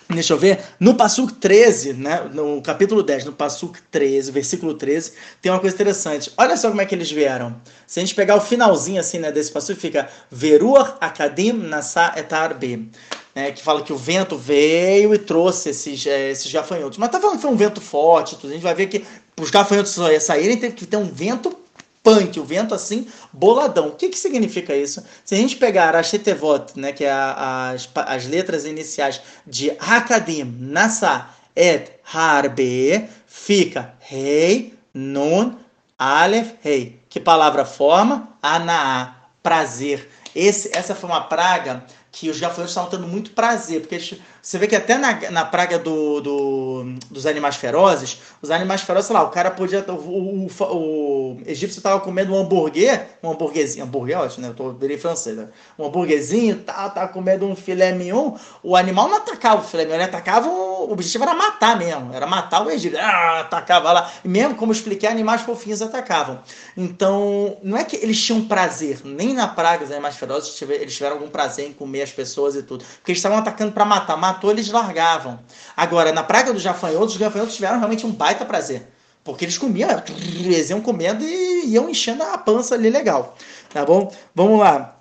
[0.10, 0.64] Deixa eu ver.
[0.80, 2.30] No Passuk 13, né?
[2.32, 6.32] no capítulo 10, no Passuk 13, versículo 13, tem uma coisa interessante.
[6.38, 7.56] Olha só como é que eles vieram.
[7.88, 12.92] Se a gente pegar o finalzinho assim, né, desse Passuk, fica Veruach Akadim Nasa Etarbe.
[13.34, 16.98] Né, que fala que o vento veio e trouxe esses, é, esses gafanhotos.
[16.98, 18.52] Mas tá falando que foi um vento forte, tudo.
[18.52, 19.04] a gente vai ver que
[19.36, 21.58] para os gafanhotos saírem teve que ter um vento
[22.06, 23.88] punk, o vento assim, boladão.
[23.88, 25.04] O que, que significa isso?
[25.26, 29.72] Se a gente pegar a Shetevot, né, que é a, as, as letras iniciais de
[29.80, 35.56] Hakadim, Nasa, Et, Harbe, fica Rei, Nun,
[35.98, 37.00] Aleph, Rei.
[37.10, 38.30] Que palavra forma?
[38.40, 40.08] Anaa, prazer.
[40.36, 44.14] Esse, essa foi uma praga que os gafanhotos estavam tendo muito prazer, porque eles,
[44.46, 49.08] você vê que até na, na praga do, do, dos animais ferozes, os animais ferozes,
[49.08, 49.84] sei lá, o cara podia.
[49.90, 54.50] O, o, o egípcio estava comendo um hambúrguer, um hambúrguerzinho, hambúrguer é ótimo, né?
[54.50, 55.48] Eu tô virei francês, né?
[55.80, 59.96] Um hambúrguerzinho, tá, tá comendo um filé mignon, o animal não atacava o filé mignon,
[59.96, 62.98] ele atacava o, o objetivo era matar mesmo, era matar o Egito.
[63.00, 64.12] Ah, atacava lá.
[64.24, 66.40] E mesmo, como eu expliquei, animais fofinhos atacavam.
[66.78, 71.16] Então, não é que eles tinham prazer, nem na praga os animais ferozes eles tiveram
[71.16, 72.86] algum prazer em comer as pessoas e tudo.
[72.98, 74.35] Porque eles estavam atacando para matar.
[74.36, 75.40] Matou, eles largavam.
[75.76, 78.88] Agora, na praga dos gafanhotos, os gafanhotos tiveram realmente um baita prazer.
[79.24, 83.36] Porque eles comiam, eles iam comendo e iam enchendo a pança ali legal.
[83.74, 84.14] Tá bom?
[84.36, 85.00] Vamos lá.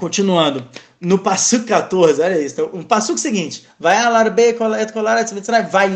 [0.00, 0.68] Continuando,
[1.00, 2.54] no passo 14, olha isso.
[2.54, 4.52] Então, um passo seguinte: vai alarbe,
[5.70, 5.92] vai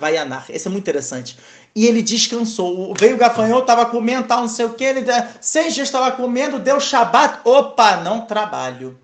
[0.00, 0.46] vai anar.
[0.48, 1.36] Esse é muito interessante.
[1.74, 2.94] E ele descansou.
[2.98, 4.84] Veio o gafanhoto, estava comendo, tal, não sei o que.
[4.84, 5.04] Ele
[5.42, 7.40] seis dias estava comendo, deu shabat.
[7.44, 8.98] Opa, não trabalho.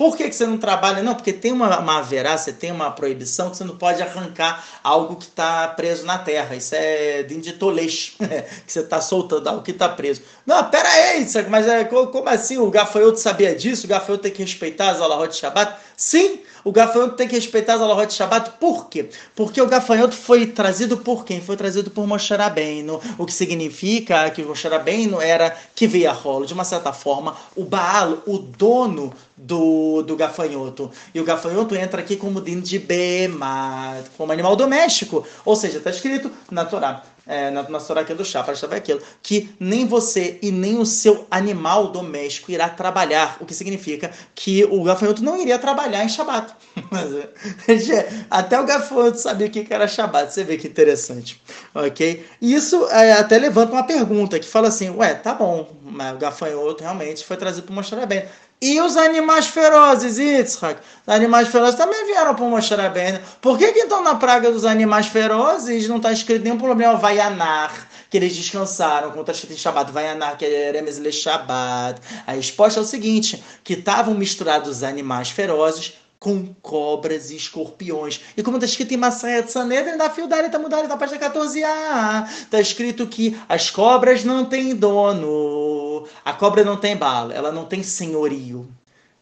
[0.00, 1.02] Por que, que você não trabalha?
[1.02, 5.16] Não, porque tem uma, uma você tem uma proibição que você não pode arrancar algo
[5.16, 6.56] que está preso na terra.
[6.56, 8.14] Isso é dinditolês,
[8.66, 10.22] que você está soltando algo que está preso.
[10.46, 12.56] Não, pera aí, mas é, como assim?
[12.56, 13.84] O gafanhoto sabia disso?
[13.84, 15.78] O gafanhoto tem que respeitar as alahot de Shabbat?
[15.98, 18.52] Sim, o gafanhoto tem que respeitar as alahot de Shabbat.
[18.58, 19.08] Por quê?
[19.34, 21.40] Porque o gafanhoto foi trazido por quem?
[21.40, 26.12] Foi trazido por Moshe Rabbeinu, o que significa que Moshe Rabbeinu era que veio a
[26.12, 26.46] rolo.
[26.46, 30.90] De uma certa forma, o Baal, o dono do, do gafanhoto.
[31.14, 35.26] E o gafanhoto entra aqui como din de bema, como animal doméstico.
[35.44, 39.54] Ou seja, está escrito na Torá é, na, na aqui do chá, para aquilo, que
[39.60, 44.82] nem você e nem o seu animal doméstico irá trabalhar, o que significa que o
[44.82, 46.52] gafanhoto não iria trabalhar em Shabat.
[48.28, 51.40] até o gafanhoto sabia o que era Shabat, você vê que interessante,
[51.72, 52.26] ok?
[52.40, 56.18] E isso é, até levanta uma pergunta que fala assim, ué, tá bom, mas o
[56.18, 58.24] gafanhoto realmente foi trazido para mostrar bem.
[58.62, 60.82] E os animais ferozes, Yitzhak?
[61.06, 63.18] Os animais ferozes também vieram para Moshe Rabbeinu.
[63.40, 67.88] Por que, que então na praga dos animais ferozes não está escrito nenhum problema Vaianar,
[68.10, 72.02] que eles descansaram, como está escrito em Shabbat, Vaianar, que é Eremes Le Shabbat.
[72.26, 78.20] A resposta é o seguinte, que estavam misturados os animais ferozes com cobras e escorpiões.
[78.36, 83.40] E como está escrito em Sanedra, na Fildari está na página 14a, está escrito que
[83.48, 85.79] as cobras não têm dono,
[86.24, 88.68] a cobra não tem bala, ela não tem senhorio.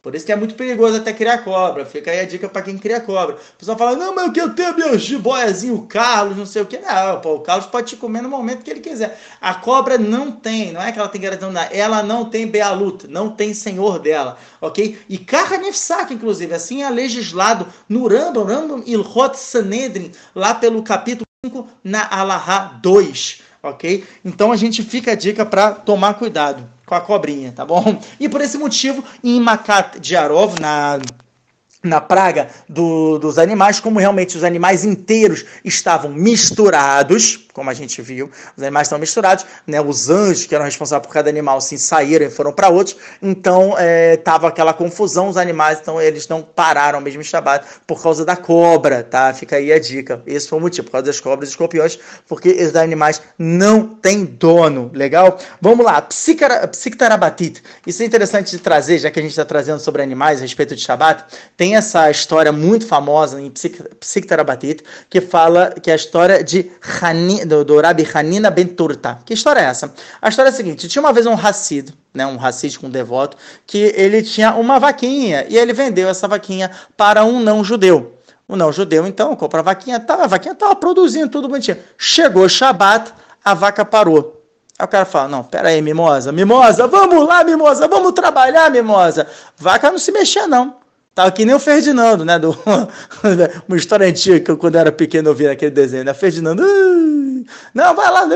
[0.01, 1.85] Por isso que é muito perigoso até criar cobra.
[1.85, 3.35] Fica aí a dica para quem cria cobra.
[3.35, 6.67] O pessoal fala, não, mas eu quero ter meu jiboiazinho, o Carlos, não sei o
[6.67, 6.79] que.
[6.79, 9.19] Não, pô, o Carlos pode te comer no momento que ele quiser.
[9.41, 13.31] A cobra não tem, não é que ela tem gratidão, ela não tem bealuta, não
[13.31, 14.99] tem senhor dela, ok?
[15.09, 21.69] E Karnefsak, inclusive, assim é legislado no Rambam, Rambam Ilhot Sanedrin, lá pelo capítulo 5,
[21.83, 24.05] na Alaha 2, ok?
[24.25, 28.01] Então a gente fica a dica para tomar cuidado com a cobrinha, tá bom?
[28.19, 30.99] E por esse motivo, em Makat de Arov, na
[31.81, 38.01] na praga do, dos animais, como realmente os animais inteiros estavam misturados, como a gente
[38.01, 39.81] viu, os animais estão misturados, né?
[39.81, 43.75] Os anjos que eram responsáveis por cada animal assim saíram e foram para outros, então
[44.13, 48.25] estava é, aquela confusão, os animais, então eles não pararam mesmo em Shabbat por causa
[48.25, 49.35] da cobra, tá?
[49.35, 50.23] Fica aí a dica.
[50.25, 54.25] Esse foi o motivo, por causa das cobras e escorpiões, porque esses animais não têm
[54.25, 55.37] dono, legal?
[55.61, 57.61] Vamos lá, psictarabatit.
[57.85, 60.77] Isso é interessante de trazer, já que a gente está trazendo sobre animais a respeito
[60.77, 61.25] de Shabbat,
[61.57, 66.71] tem essa história muito famosa em Psiktarabatit, que fala que é a história de
[67.03, 69.19] Hani, do, do Rabi Hanina Ben Turta.
[69.25, 69.93] Que história é essa?
[70.21, 73.37] A história é a seguinte: tinha uma vez um Hassid, né, um com um devoto,
[73.67, 78.15] que ele tinha uma vaquinha e ele vendeu essa vaquinha para um não judeu.
[78.47, 81.79] O não judeu, então, compra a vaquinha, tá, a vaquinha estava produzindo tudo bonitinho.
[81.99, 83.13] Chegou Shabat,
[83.45, 84.43] a vaca parou.
[84.79, 89.27] Aí o cara fala: Não, pera aí, mimosa, mimosa, vamos lá, mimosa, vamos trabalhar, mimosa.
[89.57, 90.77] Vaca não se mexia, não.
[91.19, 92.39] Tava que nem o Ferdinando, né?
[92.39, 92.57] Do,
[93.67, 96.15] uma história antiga que eu, quando era pequeno, eu via aquele desenho, né?
[96.15, 96.63] Ferdinando,
[97.75, 98.27] não, vai lá,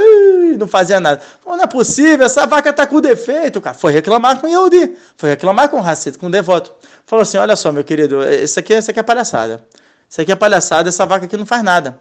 [0.59, 1.21] não fazia nada.
[1.45, 3.77] Não, não é possível, essa vaca tá com defeito, cara.
[3.77, 6.73] Foi reclamar com o Yehudi, foi reclamar com o Racito, com o devoto.
[7.07, 9.65] Falou assim: olha só, meu querido, isso aqui, isso aqui é palhaçada.
[10.09, 11.99] Isso aqui é palhaçada, essa vaca aqui não faz nada.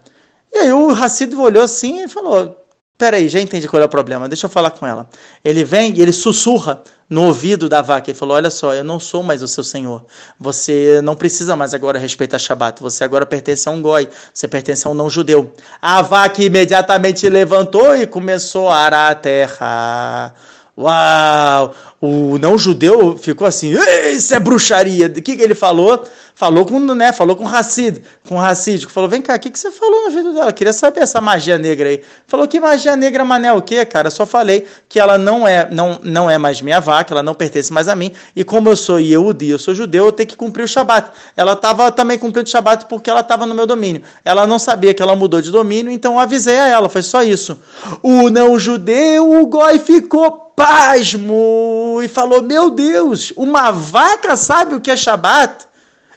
[0.54, 2.61] E aí o Racido olhou assim e falou:
[3.02, 5.10] Peraí, já entendi qual é o problema, deixa eu falar com ela.
[5.44, 9.00] Ele vem e ele sussurra no ouvido da vaca e falou: Olha só, eu não
[9.00, 10.06] sou mais o seu senhor.
[10.40, 12.80] Você não precisa mais agora respeitar Shabat.
[12.80, 14.08] Você agora pertence a um goi.
[14.32, 15.52] Você pertence a um não-judeu.
[15.82, 20.36] A vaca imediatamente levantou e começou a arar a terra.
[20.78, 21.74] Uau!
[22.00, 23.74] O não-judeu ficou assim:
[24.14, 25.08] Isso é bruxaria.
[25.08, 26.04] O que, que ele falou?
[26.42, 29.70] Falou com, né, falou com Hassid, com que falou, vem cá, o que, que você
[29.70, 30.52] falou no vídeo dela?
[30.52, 32.02] queria saber essa magia negra aí.
[32.26, 34.10] Falou que magia negra, mané, o quê, cara?
[34.10, 37.72] Só falei que ela não é, não, não é mais minha vaca, ela não pertence
[37.72, 40.64] mais a mim, e como eu sou Yehudi, eu sou judeu, eu tenho que cumprir
[40.64, 41.12] o Shabat.
[41.38, 44.02] Ela estava também cumprindo o Shabat porque ela estava no meu domínio.
[44.26, 47.22] Ela não sabia que ela mudou de domínio, então eu avisei a ela, foi só
[47.22, 47.60] isso.
[48.02, 54.82] O não judeu, o Goi ficou pasmo e falou, meu Deus, uma vaca sabe o
[54.82, 55.70] que é Shabat?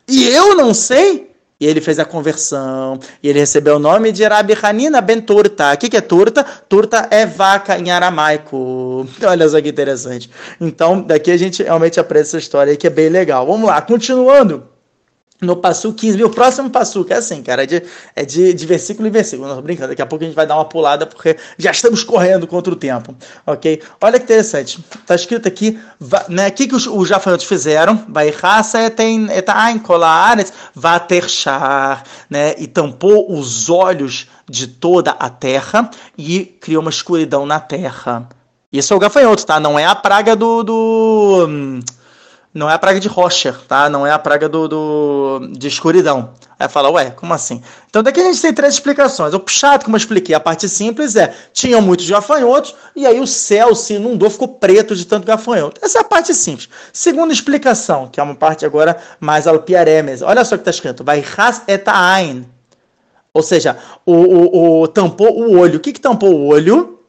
[0.09, 1.31] E eu não sei?
[1.59, 5.73] E ele fez a conversão, e ele recebeu o nome de Rabi Hanina ben Turta.
[5.73, 6.45] O que, que é Turta?
[6.69, 9.07] Turta é vaca em aramaico.
[9.25, 10.29] Olha só que interessante.
[10.61, 13.47] Então, daqui a gente realmente aprende essa história aí que é bem legal.
[13.47, 14.74] Vamos lá, continuando
[15.41, 16.23] no passo 15.
[16.23, 17.83] o próximo passo é assim, cara, é de,
[18.15, 19.49] é de, de versículo em versículo.
[19.49, 22.05] Não tô brincando, daqui a pouco a gente vai dar uma pulada porque já estamos
[22.05, 23.15] correndo contra o tempo,
[23.47, 23.83] ok?
[24.01, 25.79] Olha que interessante, tá escrito aqui,
[26.29, 28.05] né, o que, que os, os jafanhotos fizeram?
[28.09, 35.91] Vai raça etain etain colares vaterchar, né, e tampou os olhos de toda a terra
[36.17, 38.29] e criou uma escuridão na terra.
[38.73, 39.61] Isso é o gafanhoto, tá?
[39.61, 40.63] Não é a praga do...
[40.63, 41.81] do
[42.55, 43.89] não é a praga de Rocher, tá?
[43.89, 46.31] Não é a praga do, do de escuridão.
[46.57, 47.61] Aí fala, ué, como assim?
[47.91, 49.35] Então daqui a gente tem três explicações.
[49.35, 53.27] O chato, como eu expliquei, a parte simples é, tinham muitos gafanhotos, e aí o
[53.27, 55.81] céu se inundou, ficou preto de tanto gafanhoto.
[55.83, 56.69] Essa é a parte simples.
[56.93, 60.23] Segunda explicação, que é uma parte agora mais alpiaremes.
[60.23, 61.03] Olha só o que está escrito.
[61.03, 62.47] Vai ras etain.
[63.33, 63.77] Ou seja,
[64.07, 65.79] o, o, o, tampou o olho.
[65.79, 67.01] O que, que tampou o olho?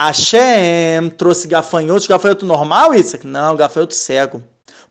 [0.00, 3.18] Hashem trouxe gafanhotos, gafanhoto normal, isso?
[3.22, 4.42] Não, gafanhoto cego.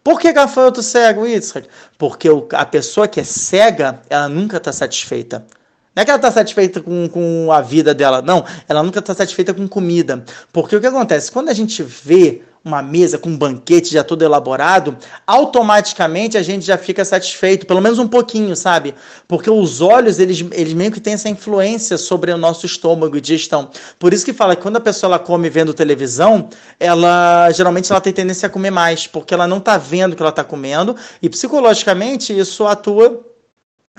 [0.04, 1.68] Por que gafanhoto cego, Yitzhak?
[1.97, 5.45] Porque a pessoa que é cega, ela nunca está satisfeita.
[5.95, 8.43] Não é que ela está satisfeita com, com a vida dela, não.
[8.68, 10.26] Ela nunca está satisfeita com comida.
[10.51, 11.32] Porque o que acontece?
[11.32, 14.97] Quando a gente vê uma mesa com um banquete já todo elaborado,
[15.28, 18.95] automaticamente a gente já fica satisfeito, pelo menos um pouquinho, sabe?
[19.28, 23.22] Porque os olhos, eles, eles meio que têm essa influência sobre o nosso estômago e
[23.22, 23.70] digestão.
[23.99, 26.47] Por isso que fala que quando a pessoa ela come vendo televisão,
[26.80, 30.22] ela geralmente ela tem tendência a comer mais, porque ela não está vendo o que
[30.22, 33.32] ela está comendo, e psicologicamente isso atua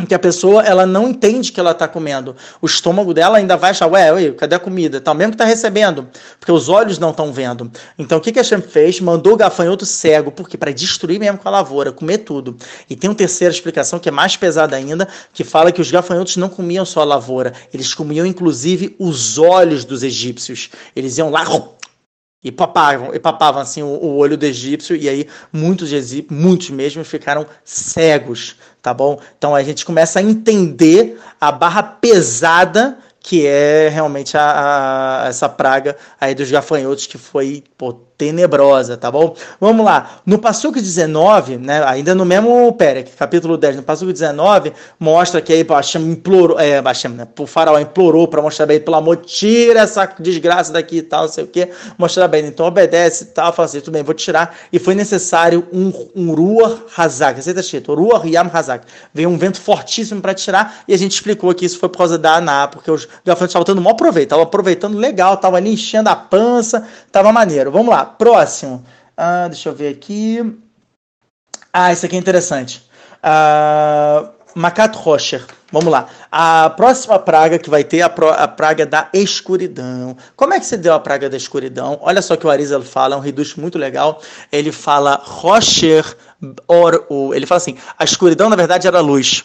[0.07, 2.34] que a pessoa ela não entende que ela está comendo.
[2.61, 5.01] O estômago dela ainda vai achar, ué, ué cadê a comida?
[5.01, 7.70] Tá, mesmo que está recebendo, porque os olhos não estão vendo.
[7.97, 9.01] Então o que, que a Shem fez?
[9.01, 12.57] Mandou o gafanhoto cego, porque para destruir mesmo com a lavoura, comer tudo.
[12.90, 16.36] E tem uma terceira explicação que é mais pesada ainda, que fala que os gafanhotos
[16.36, 20.70] não comiam só a lavoura, eles comiam inclusive os olhos dos egípcios.
[20.97, 21.45] Eles iam lá
[22.45, 25.90] e papavam, e papavam assim o, o olho do egípcio, e aí muitos
[26.30, 29.18] muitos mesmo, ficaram cegos, tá bom?
[29.38, 35.49] Então a gente começa a entender a barra pesada que é realmente a, a, essa
[35.49, 39.35] praga aí dos gafanhotos que foi pô, tenebrosa, tá bom?
[39.61, 40.21] Vamos lá.
[40.25, 45.53] No Passuco 19, né, ainda no mesmo Pérez, capítulo 10, no Passuco 19, mostra que
[45.53, 50.07] aí Hashem implorou, é, né, o faraó implorou para mostrar bem, pelo amor, tira essa
[50.19, 52.47] desgraça daqui e tal, não sei o que, mostrar bem.
[52.47, 54.57] Então obedece e tal, fala assim, tudo bem, vou tirar.
[54.73, 58.87] E foi necessário um, um Ruach Hazak, assim tá escrito, Ruach Yam Hazak.
[59.12, 62.17] Veio um vento fortíssimo para tirar e a gente explicou que isso foi por causa
[62.17, 66.09] da Aná, porque os gafanhotos estavam tendo maior proveito, estavam aproveitando legal, estavam ali enchendo
[66.09, 67.73] a pança, tava maneiro.
[67.73, 68.85] Vamos lá próximo.
[69.17, 70.59] Ah, deixa eu ver aqui.
[71.73, 72.89] Ah, isso aqui é interessante.
[73.23, 75.45] Ah, Macato Rocher.
[75.73, 76.07] Vamos lá.
[76.31, 80.17] A próxima praga que vai ter é a, pro, a praga da escuridão.
[80.37, 81.99] Como é que se deu a praga da escuridão?
[82.01, 84.23] Olha só que o Arizal fala, é um reduto muito legal.
[84.53, 86.05] Ele fala Rocher
[86.69, 87.05] or.
[87.35, 89.43] Ele fala assim: a escuridão na verdade era luz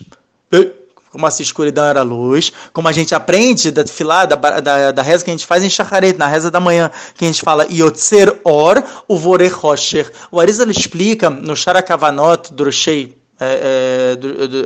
[1.11, 5.31] como a escuridão era luz, como a gente aprende da filá, da, da, reza que
[5.31, 8.83] a gente faz em Shacharet, na reza da manhã, que a gente fala Yotzer Or,
[9.07, 10.11] o Vore Rocher.
[10.31, 14.15] O Arizal explica no Sharakavanot, Drushei, é,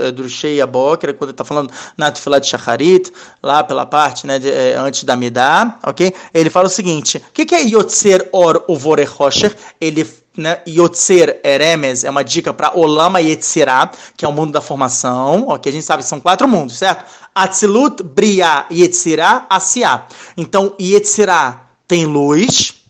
[0.08, 4.40] é, Drushei Abokra, quando ele está falando na Tefilá de Shacharit, lá pela parte né,
[4.40, 6.14] de, é, antes da Midá, ok?
[6.34, 9.56] Ele fala o seguinte: o que, que é Yotzer Or, o Vore Rocher?
[9.80, 10.04] Ele
[10.38, 10.62] né?
[10.68, 15.70] Yotzer Eremes é uma dica para Olama Yetzirah, que é o mundo da formação, ok?
[15.70, 17.06] A gente sabe que são quatro mundos, certo?
[17.34, 20.06] Atzilut, Briah, Yetzirah, Asiá.
[20.38, 22.83] Então, Yetzirah tem luz,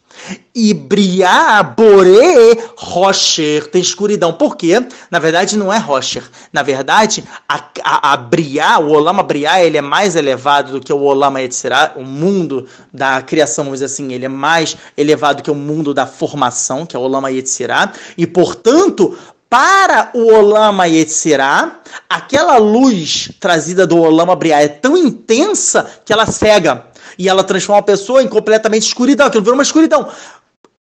[0.56, 4.34] e Briah, Boré, Rocher, tem escuridão.
[4.34, 4.86] Por quê?
[5.10, 6.24] Na verdade, não é Rocher.
[6.52, 11.02] Na verdade, a, a, a o Olama Briah, ele é mais elevado do que o
[11.02, 15.56] Olama Yetzirah, o mundo da criação, vamos dizer assim, ele é mais elevado que o
[15.56, 19.18] mundo da formação, que é o Olama Yetzirah, e, portanto,
[19.50, 26.26] para o Olama Yetzirah, aquela luz trazida do Olama Briah é tão intensa que ela
[26.26, 26.86] cega
[27.18, 29.28] e ela transforma a pessoa em completamente escuridão.
[29.28, 30.10] Aquilo virou uma escuridão.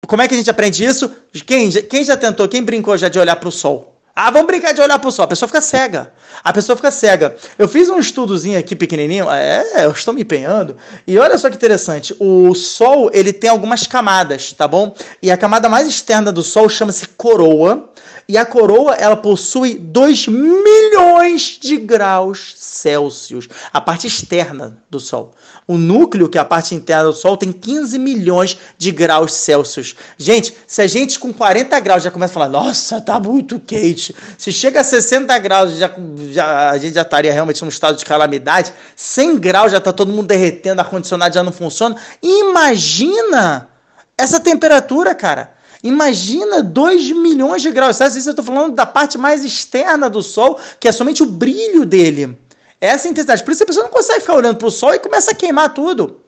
[0.06, 1.10] Como é que a gente aprende isso?
[1.46, 4.00] Quem, quem já tentou, quem brincou já de olhar para o sol?
[4.14, 5.24] Ah, vamos brincar de olhar para o sol.
[5.24, 6.12] A pessoa fica cega.
[6.42, 7.36] A pessoa fica cega.
[7.58, 9.30] Eu fiz um estudozinho aqui pequenininho.
[9.30, 10.76] É, eu estou me empenhando.
[11.06, 12.14] E olha só que interessante.
[12.18, 14.94] O sol, ele tem algumas camadas, tá bom?
[15.22, 17.90] E a camada mais externa do sol chama-se coroa.
[18.26, 25.34] E a coroa, ela possui 2 milhões de graus Celsius, a parte externa do Sol.
[25.66, 29.94] O núcleo, que é a parte interna do Sol, tem 15 milhões de graus Celsius.
[30.16, 34.14] Gente, se a gente com 40 graus já começa a falar, nossa, tá muito quente.
[34.38, 35.90] Se chega a 60 graus já
[36.30, 38.72] já, a gente já estaria realmente num estado de calamidade.
[38.96, 41.96] 100 graus já está todo mundo derretendo, ar-condicionado já não funciona.
[42.22, 43.68] Imagina
[44.16, 45.54] essa temperatura, cara.
[45.82, 48.00] Imagina 2 milhões de graus.
[48.00, 51.86] Isso eu estou falando da parte mais externa do Sol, que é somente o brilho
[51.86, 52.38] dele.
[52.80, 53.42] Essa é intensidade.
[53.42, 55.72] Por isso a pessoa não consegue ficar olhando para o Sol e começa a queimar
[55.74, 56.20] tudo.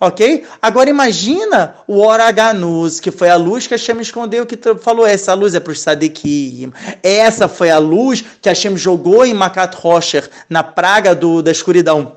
[0.00, 0.46] Ok?
[0.62, 5.34] Agora imagina o Oraganus, que foi a luz que a Hashem escondeu, que falou, essa
[5.34, 6.72] luz é para os Sadekim.
[7.02, 11.50] Essa foi a luz que a Hashem jogou em Makat Rocher, na praga do, da
[11.50, 12.16] escuridão.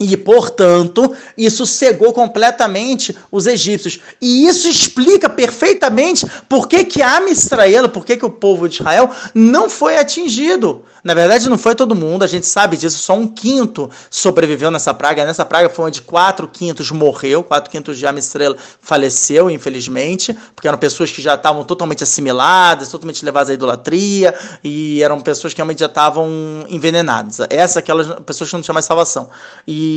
[0.00, 4.00] E, portanto, isso cegou completamente os egípcios.
[4.18, 8.76] E isso explica perfeitamente por que, que a Israel, por que, que o povo de
[8.76, 10.82] Israel não foi atingido.
[11.04, 14.92] Na verdade, não foi todo mundo, a gente sabe disso, só um quinto sobreviveu nessa
[14.92, 15.24] praga.
[15.24, 20.78] Nessa praga foi onde quatro quintos morreu, quatro quintos de Amistrela faleceu, infelizmente, porque eram
[20.78, 25.80] pessoas que já estavam totalmente assimiladas, totalmente levadas à idolatria, e eram pessoas que realmente
[25.80, 26.28] já estavam
[26.68, 27.38] envenenadas.
[27.48, 29.30] Essas aquelas pessoas que não tinham mais salvação.
[29.66, 29.89] E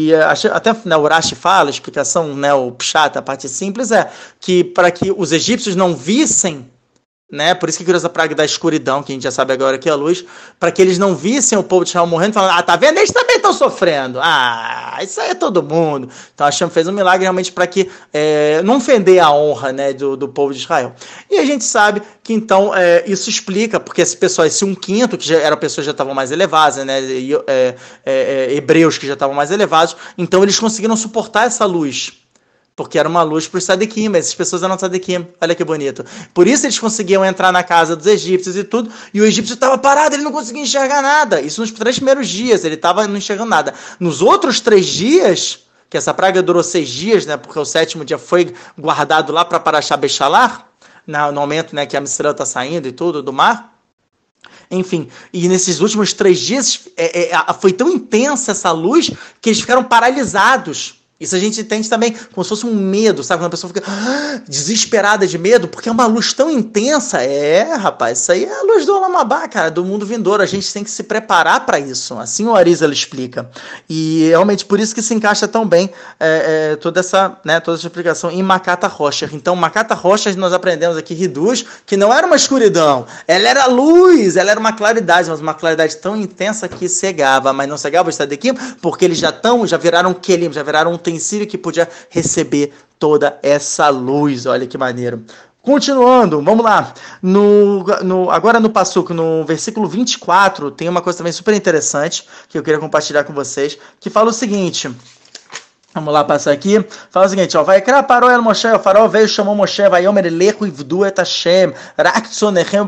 [0.51, 4.91] até né, Urashi fala, a explicação, né, o Pshat, a parte simples, é que para
[4.91, 6.71] que os egípcios não vissem
[7.33, 7.55] né?
[7.55, 9.89] Por isso que criou essa praga da escuridão, que a gente já sabe agora que
[9.89, 10.23] é a luz,
[10.59, 12.97] para que eles não vissem o povo de Israel morrendo, falando, ah, tá vendo?
[12.97, 13.09] Eles
[13.43, 14.19] estão sofrendo.
[14.21, 16.09] Ah, isso aí é todo mundo.
[16.33, 20.15] Então Hashem fez um milagre realmente para que é, não ofender a honra né, do,
[20.15, 20.93] do povo de Israel.
[21.29, 25.17] E a gente sabe que então é, isso explica, porque esse pessoal, esse um quinto,
[25.17, 27.01] que já eram pessoas que já estavam mais elevadas, né?
[27.01, 27.75] E, é, é,
[28.05, 32.22] é, hebreus que já estavam mais elevados, então eles conseguiram suportar essa luz
[32.75, 35.27] porque era uma luz para os Sadequim, mas essas pessoas eram Sadequim.
[35.39, 36.03] Olha que bonito.
[36.33, 39.77] Por isso eles conseguiam entrar na casa dos egípcios e tudo, e o egípcio estava
[39.77, 41.39] parado, ele não conseguia enxergar nada.
[41.41, 43.73] Isso nos três primeiros dias, ele estava não enxergando nada.
[43.99, 45.59] Nos outros três dias,
[45.89, 49.59] que essa praga durou seis dias, né, porque o sétimo dia foi guardado lá para
[49.59, 50.67] Paraxá Bechalar,
[51.05, 53.73] no momento né, que a Misrã está saindo e tudo do mar,
[54.71, 59.61] enfim, e nesses últimos três dias é, é, foi tão intensa essa luz que eles
[59.61, 61.02] ficaram paralisados.
[61.23, 63.39] Isso a gente entende também como se fosse um medo, sabe?
[63.39, 67.21] Quando a pessoa fica ah, desesperada de medo, porque é uma luz tão intensa.
[67.21, 70.43] É, rapaz, isso aí é a luz do Olamabá, cara, do mundo vindouro.
[70.43, 72.17] A gente tem que se preparar para isso.
[72.19, 73.49] Assim o Arisa explica.
[73.89, 77.77] E realmente por isso que se encaixa tão bem é, é, toda, essa, né, toda
[77.77, 79.29] essa explicação em Makata Rocha.
[79.31, 84.35] Então, Makata Rocha, nós aprendemos aqui, Riduz, que não era uma escuridão, ela era luz,
[84.35, 88.09] ela era uma claridade, mas uma claridade tão intensa que cegava, mas não cegava o
[88.09, 92.73] Estadequim, porque eles já estão, já viraram Kelim, já viraram um utensílio que podia receber
[92.97, 94.45] toda essa luz.
[94.45, 95.23] Olha que maneiro.
[95.61, 96.93] Continuando, vamos lá.
[97.21, 102.57] No, no, agora no Passuco, no versículo 24, tem uma coisa também super interessante que
[102.57, 104.93] eu queria compartilhar com vocês, que fala o seguinte.
[105.93, 106.83] Vamos lá passar aqui.
[107.11, 107.63] Fala o seguinte, ó.
[107.63, 111.71] Vai parou el Moshe, o farol veio, chamou Moshe, vai omer lecho ivdu et Hashem,
[111.95, 112.87] rak tsonechem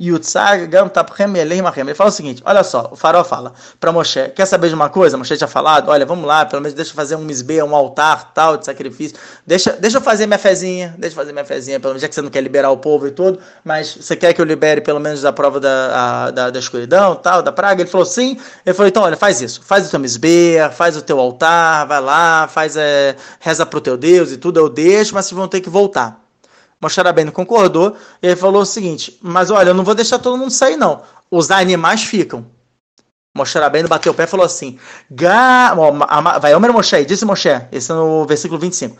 [0.00, 1.84] yutzag gam tapchem elei machem.
[1.84, 4.88] Ele fala o seguinte, olha só, o farol fala para Moshe, quer saber de uma
[4.88, 5.16] coisa?
[5.16, 8.32] Moshe tinha falado, olha, vamos lá, pelo menos deixa eu fazer um misbe, um altar,
[8.34, 9.16] tal, de sacrifício.
[9.46, 12.14] Deixa, deixa eu fazer minha fezinha, deixa eu fazer minha fezinha, pelo menos já que
[12.16, 14.98] você não quer liberar o povo e tudo, mas você quer que eu libere pelo
[14.98, 17.82] menos da prova da, a, da, da escuridão, tal, da praga?
[17.82, 18.38] Ele falou sim.
[18.66, 22.00] Ele falou, então, olha, faz isso, faz o teu misbe, faz o teu altar, vai
[22.00, 25.46] lá, lá, faz é, reza pro teu Deus e tudo, eu deixo, mas vocês vão
[25.46, 26.24] ter que voltar.
[26.80, 30.38] Moshe Rabbeinu concordou e ele falou o seguinte: Mas olha, eu não vou deixar todo
[30.38, 31.02] mundo sair, não.
[31.30, 32.46] Os animais ficam.
[33.36, 34.78] Moshe Rabbeinu bateu o pé e falou assim:
[36.40, 38.96] Vai, Omer Moshe, disse Moshe, esse é no versículo 25: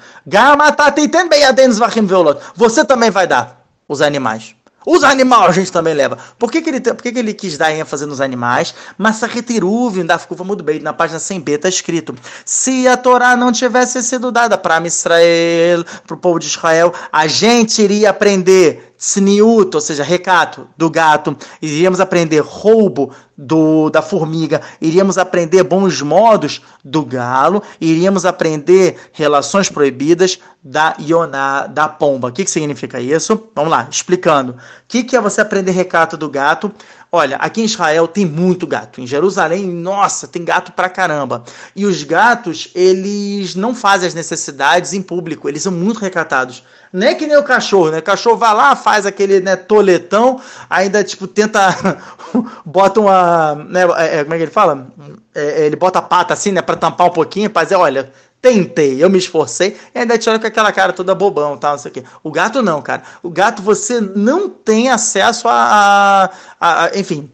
[2.57, 4.55] Você também vai dar os animais.
[4.87, 6.17] Os animais a gente também leva.
[6.39, 8.75] Por que, que, ele, por que, que ele quis dar ênfase nos animais?
[8.97, 12.15] Mas Retiruvim da Fukuva muito bem, na página 100b está escrito:
[12.45, 17.27] se a Torá não tivesse sido dada para Israel, para o povo de Israel, a
[17.27, 24.61] gente iria aprender Tsniut, ou seja, recato do gato, iríamos aprender roubo do, da formiga,
[24.81, 32.29] iríamos aprender bons modos do galo, iríamos aprender relações proibidas da ioná, da pomba.
[32.29, 33.41] O que, que significa isso?
[33.55, 34.55] Vamos lá, explicando.
[34.55, 34.57] O
[34.89, 36.73] que, que é você aprender recato do gato?
[37.13, 39.01] Olha, aqui em Israel tem muito gato.
[39.01, 41.45] Em Jerusalém, nossa, tem gato pra caramba.
[41.75, 46.65] E os gatos, eles não fazem as necessidades em público, eles são muito recatados.
[46.93, 47.99] Não é que nem o cachorro, né?
[47.99, 51.99] O cachorro vai lá, faz aquele né, toletão, ainda tipo tenta
[52.65, 54.87] bota uma, né, é, é, como é que ele fala?
[55.35, 58.11] É, é, ele bota a pata assim, né, para tampar um pouquinho, para dizer, olha,
[58.41, 61.79] tentei, eu me esforcei, e ainda te olha com aquela cara toda bobão, tal, não
[61.79, 62.05] sei o quê.
[62.23, 63.03] O gato não, cara.
[63.23, 66.31] O gato você não tem acesso a,
[66.61, 67.31] a, a enfim,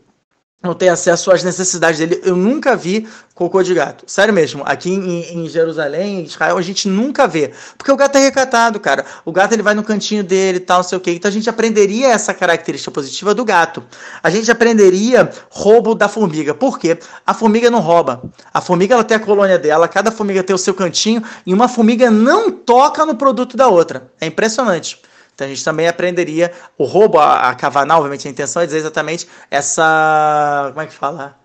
[0.63, 2.21] não tem acesso às necessidades dele.
[2.25, 4.05] Eu nunca vi cocô de gato.
[4.07, 7.53] Sério mesmo, aqui em, em, Jerusalém, em Israel, a gente nunca vê.
[7.77, 9.05] Porque o gato é recatado, cara.
[9.25, 11.11] O gato ele vai no cantinho dele tal, não sei o quê.
[11.11, 13.83] Então a gente aprenderia essa característica positiva do gato.
[14.23, 16.55] A gente aprenderia roubo da formiga.
[16.55, 16.97] Por quê?
[17.27, 18.23] A formiga não rouba.
[18.53, 21.67] A formiga ela tem a colônia dela, cada formiga tem o seu cantinho e uma
[21.67, 24.13] formiga não toca no produto da outra.
[24.21, 25.03] É impressionante.
[25.35, 28.79] Então a gente também aprenderia o roubo, a, a cavanar, obviamente a intenção é dizer
[28.79, 30.69] exatamente essa.
[30.73, 31.44] Como é que fala?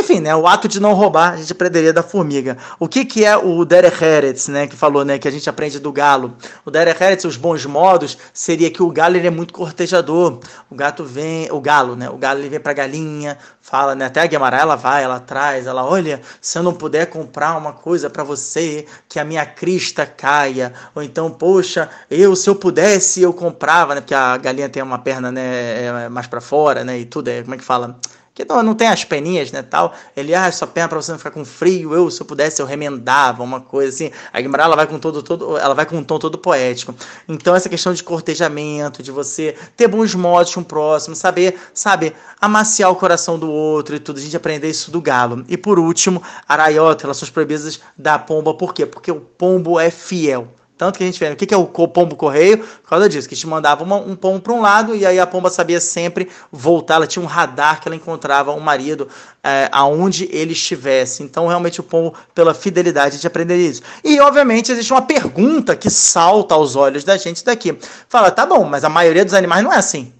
[0.00, 2.56] Enfim, né, o ato de não roubar, a gente aprenderia da formiga.
[2.78, 5.80] O que, que é o Derek Heretz, né, que falou, né, que a gente aprende
[5.80, 6.36] do galo?
[6.64, 10.38] O Derek Heretz, os bons modos, seria que o galo ele é muito cortejador.
[10.70, 14.20] O gato vem, o galo, né, o galo ele vem pra galinha, fala, né, até
[14.20, 18.08] a Guimarães ela vai, ela traz, ela, olha, se eu não puder comprar uma coisa
[18.08, 23.32] para você, que a minha crista caia, ou então, poxa, eu, se eu pudesse, eu
[23.32, 27.04] comprava, né, porque a galinha tem uma perna, né, é, mais para fora, né, e
[27.04, 27.98] tudo, é, como é que fala?
[28.38, 29.92] Que não, não tem as peninhas, né, tal.
[30.16, 32.66] Ele, ah, sua perna para você não ficar com frio, eu, se eu pudesse, eu
[32.66, 34.12] remendava, uma coisa assim.
[34.32, 36.94] A Guimarães, ela vai com todo, todo, ela vai com um tom todo poético.
[37.28, 42.14] Então, essa questão de cortejamento, de você ter bons modos com o próximo, saber, sabe,
[42.40, 45.44] amaciar o coração do outro e tudo, a gente aprender isso do galo.
[45.48, 48.86] E por último, araiota, relações proibidas da pomba, por quê?
[48.86, 50.46] Porque o pombo é fiel.
[50.78, 52.58] Tanto que a gente vê, o que é o pombo correio?
[52.58, 55.26] Por causa disso, que gente mandava uma, um pombo para um lado e aí a
[55.26, 56.94] pomba sabia sempre voltar.
[56.94, 59.08] Ela tinha um radar que ela encontrava o marido
[59.42, 61.24] é, aonde ele estivesse.
[61.24, 63.82] Então, realmente, o pombo, pela fidelidade, a gente aprenderia isso.
[64.04, 67.76] E, obviamente, existe uma pergunta que salta aos olhos da gente daqui.
[68.08, 70.12] Fala, tá bom, mas a maioria dos animais não é assim.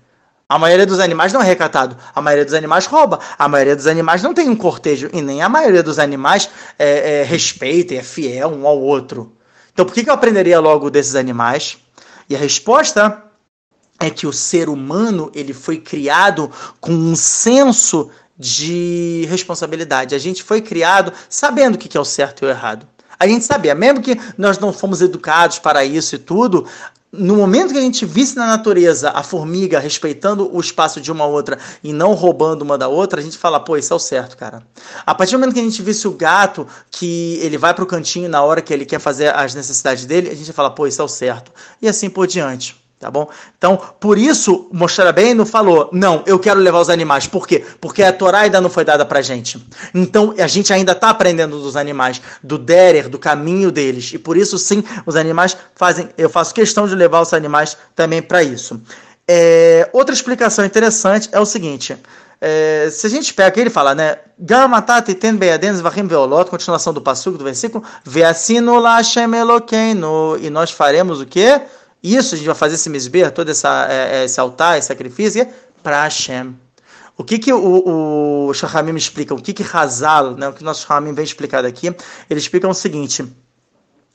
[0.48, 1.96] A maioria dos animais não é recatado.
[2.12, 3.20] A maioria dos animais rouba.
[3.38, 5.08] A maioria dos animais não tem um cortejo.
[5.12, 9.37] E nem a maioria dos animais é, é, respeita e é fiel um ao outro.
[9.78, 11.78] Então, por que, que eu aprenderia logo desses animais?
[12.28, 13.22] E a resposta
[14.00, 16.50] é que o ser humano ele foi criado
[16.80, 20.16] com um senso de responsabilidade.
[20.16, 22.88] A gente foi criado sabendo o que é o certo e o errado.
[23.18, 26.66] A gente sabia, mesmo que nós não fomos educados para isso e tudo,
[27.10, 31.24] no momento que a gente visse na natureza a formiga respeitando o espaço de uma
[31.24, 34.36] outra e não roubando uma da outra, a gente fala, pô, isso é o certo,
[34.36, 34.62] cara.
[35.06, 38.28] A partir do momento que a gente visse o gato que ele vai pro cantinho
[38.28, 41.04] na hora que ele quer fazer as necessidades dele, a gente fala, pô, isso é
[41.04, 41.50] o certo.
[41.80, 42.76] E assim por diante.
[42.98, 43.30] Tá bom?
[43.56, 47.28] Então, por isso, Moshe bem não falou, não, eu quero levar os animais.
[47.28, 47.64] Por quê?
[47.80, 49.64] Porque a Torá ainda não foi dada pra gente.
[49.94, 54.12] Então, a gente ainda está aprendendo dos animais, do derer, do caminho deles.
[54.12, 58.20] E por isso, sim, os animais fazem, eu faço questão de levar os animais também
[58.20, 58.80] para isso.
[59.28, 61.96] É, outra explicação interessante é o seguinte.
[62.40, 64.16] É, se a gente pega aqui, ele fala, né?
[64.38, 69.30] Garmatati ten beadenes vachim veolot, continuação do passuco do versículo, veacino la Hashem
[70.40, 71.60] e nós faremos o quê?
[72.02, 75.42] Isso, a gente vai fazer esse misber, todo essa, é, é esse altar, esse sacrifício,
[75.42, 75.48] é
[75.82, 76.56] para Hashem.
[77.16, 79.34] O que que o, o Shachamim explica?
[79.34, 81.88] O que que Hazal, né, o que o nosso Shachamim vem explicar aqui?
[82.30, 83.24] Ele explica o seguinte,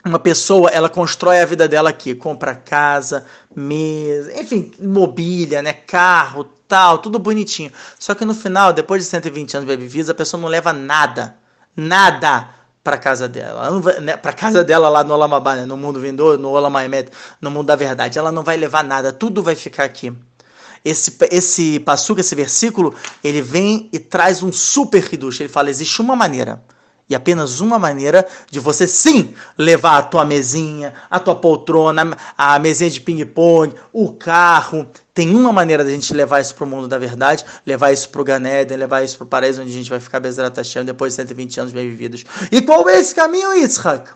[0.05, 6.45] uma pessoa, ela constrói a vida dela aqui, compra casa, mesa, enfim, mobília, né, carro,
[6.67, 7.71] tal, tudo bonitinho.
[7.99, 11.35] Só que no final, depois de 120 anos de vividos, a pessoa não leva nada,
[11.75, 12.49] nada
[12.83, 16.49] para casa dela, né, para casa dela lá no Olamabá, né, no mundo vindouro, no
[16.49, 17.09] Olamaemet,
[17.41, 18.19] no mundo da verdade.
[18.19, 20.13] Ela não vai levar nada, tudo vai ficar aqui.
[20.83, 25.39] Esse esse passuca, esse versículo, ele vem e traz um super hidush.
[25.39, 26.61] Ele fala: existe uma maneira
[27.09, 32.57] e apenas uma maneira de você sim levar a tua mesinha, a tua poltrona, a
[32.59, 34.87] mesinha de ping-pong, o carro.
[35.13, 38.21] Tem uma maneira da gente levar isso para o mundo da verdade, levar isso para
[38.21, 41.13] o Ganeden, levar isso para o paraíso onde a gente vai ficar Bezerra Hashem depois
[41.13, 42.23] de 120 anos bem vividos.
[42.51, 44.09] E qual é esse caminho, Yitzhak?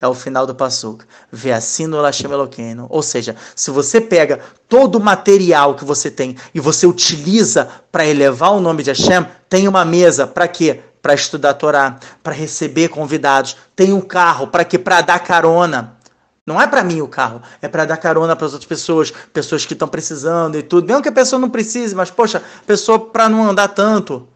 [0.00, 1.04] É o final do Passuk.
[1.32, 2.86] Veacino Lashem Eloqueno.
[2.88, 4.38] Ou seja, se você pega
[4.68, 9.26] todo o material que você tem e você utiliza para elevar o nome de Hashem,
[9.48, 10.82] tem uma mesa para quê?
[11.00, 13.56] Para estudar a Torá, para receber convidados.
[13.74, 15.96] Tem um carro para que para dar carona.
[16.46, 19.66] Não é para mim o carro, é para dar carona para as outras pessoas, pessoas
[19.66, 20.86] que estão precisando e tudo.
[20.86, 24.26] Mesmo que a pessoa não precise, mas poxa, pessoa para não andar tanto.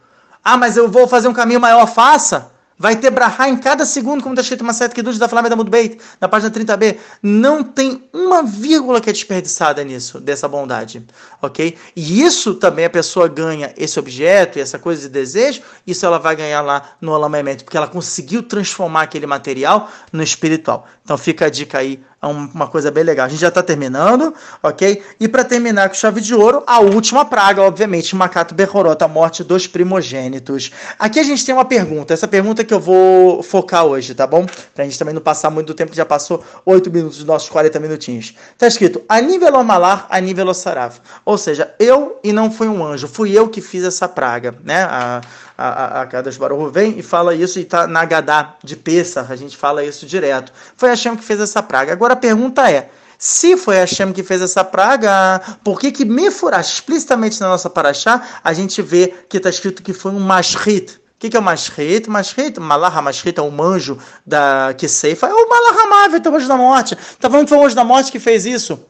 [0.44, 2.52] Ah, mas eu vou fazer um caminho maior, faça.
[2.78, 5.64] Vai ter brahá em cada segundo, como está escrito uma sete que da Flamengo da
[5.64, 6.96] Beit, na página 30b.
[7.22, 11.06] Não tem uma vírgula que é desperdiçada nisso, dessa bondade,
[11.40, 11.76] ok?
[11.94, 16.18] E isso também a pessoa ganha esse objeto e essa coisa de desejo, isso ela
[16.18, 20.86] vai ganhar lá no alamamento, porque ela conseguiu transformar aquele material no espiritual.
[21.04, 23.26] Então fica a dica aí uma coisa bem legal.
[23.26, 25.02] A gente já está terminando, ok?
[25.18, 29.42] E para terminar com chave de ouro, a última praga, obviamente, Macato Berrorota, a morte
[29.42, 30.70] dos primogênitos.
[30.98, 34.46] Aqui a gente tem uma pergunta, essa pergunta que eu vou focar hoje, tá bom?
[34.74, 37.80] Pra gente também não passar muito do tempo, já passou 8 minutos dos nossos 40
[37.80, 38.34] minutinhos.
[38.56, 40.96] Tá escrito, Anível Amalar, Anível Sarav.
[41.24, 44.84] Ou seja, eu e não fui um anjo, fui eu que fiz essa praga, né?
[44.84, 45.20] A,
[45.62, 49.26] a, a, a Kadosh Baruch vem e fala isso e está na Gadá de Pessah,
[49.28, 50.52] a gente fala isso direto.
[50.76, 51.92] Foi Hashem que fez essa praga.
[51.92, 56.60] Agora a pergunta é, se foi Hashem que fez essa praga, por que que Mefurah,
[56.60, 60.94] explicitamente na nossa paraxá, a gente vê que está escrito que foi um mashrit?
[60.94, 62.10] O que, que é o mashrit?
[62.10, 63.96] Mashrit, Malach mashrit é um anjo
[64.26, 66.94] da que ceifa, é o Malach Hamavet, é o anjo da morte.
[66.94, 68.80] Está falando que foi o anjo da morte que fez isso?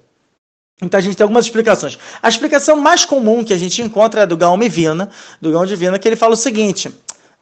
[0.83, 1.97] Então a gente tem algumas explicações.
[2.20, 5.09] A explicação mais comum que a gente encontra é do Gaon Vina,
[5.41, 6.93] do Gaon Divina, que ele fala o seguinte,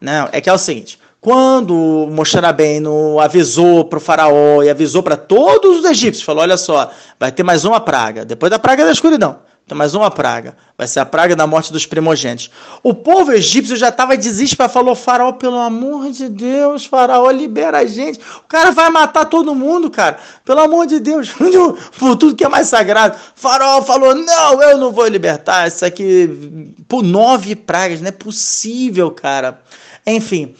[0.00, 1.74] né, é que é o seguinte, quando
[2.10, 6.90] Moshe Rabbeinu avisou para o faraó e avisou para todos os egípcios, falou, olha só,
[7.18, 9.38] vai ter mais uma praga, depois da praga da escuridão,
[9.70, 12.50] tem mais uma praga, vai ser a praga da morte dos primogênitos.
[12.82, 17.84] O povo egípcio já estava desesperado, falou, faraó, pelo amor de Deus, faraó, libera a
[17.86, 21.30] gente, o cara vai matar todo mundo, cara, pelo amor de Deus,
[21.96, 23.16] por tudo que é mais sagrado.
[23.36, 29.12] Faraó falou, não, eu não vou libertar, isso aqui, por nove pragas, não é possível,
[29.12, 29.62] cara.
[30.04, 30.52] Enfim,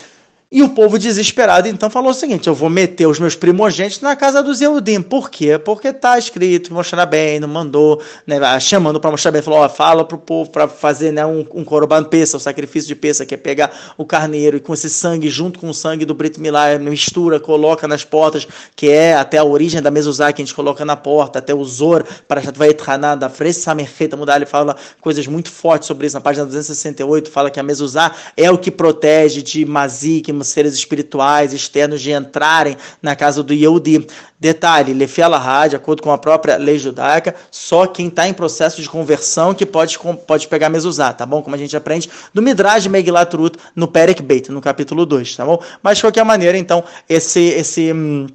[0.52, 4.16] e o povo desesperado então falou o seguinte: eu vou meter os meus primogênitos na
[4.16, 5.00] casa dos Eudim.
[5.00, 5.56] Por quê?
[5.56, 10.04] Porque está escrito, mostrar bem, não mandou, né, chamando para mostrar bem, falou: ó, fala
[10.04, 13.34] para o povo para fazer né, um, um corban peça, o sacrifício de peça, que
[13.34, 16.76] é pegar o carneiro e com esse sangue, junto com o sangue do Brit Milá,
[16.80, 20.84] mistura, coloca nas portas, que é até a origem da mezuzá que a gente coloca
[20.84, 25.28] na porta, até o Zor, para vai Haná, da Fresa Samerreta mudar, ele fala coisas
[25.28, 26.16] muito fortes sobre isso.
[26.16, 31.52] Na página 268 fala que a mezuzá é o que protege de mazi, seres espirituais
[31.52, 34.06] externos de entrarem na casa do Yehudi.
[34.38, 38.80] Detalhe, Lefi Alahá, de acordo com a própria lei judaica, só quem está em processo
[38.80, 41.42] de conversão que pode, pode pegar mezuzá, tá bom?
[41.42, 45.44] Como a gente aprende no Midrash Megilat Ruth, no Perek Beit, no capítulo 2, tá
[45.44, 45.62] bom?
[45.82, 47.40] Mas de qualquer maneira, então, esse...
[47.40, 48.26] esse hum,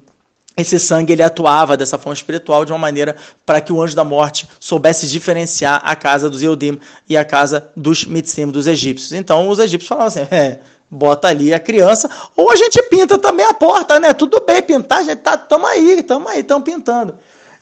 [0.56, 4.04] esse sangue ele atuava dessa forma espiritual de uma maneira para que o anjo da
[4.04, 9.12] morte soubesse diferenciar a casa dos Eudim e a casa dos Mitzim, dos egípcios.
[9.12, 13.44] Então os egípcios falavam assim: é, bota ali a criança, ou a gente pinta também
[13.44, 14.12] a porta, né?
[14.12, 17.18] Tudo bem, pintar, a gente tá, tamo aí, tamo aí, tamo pintando.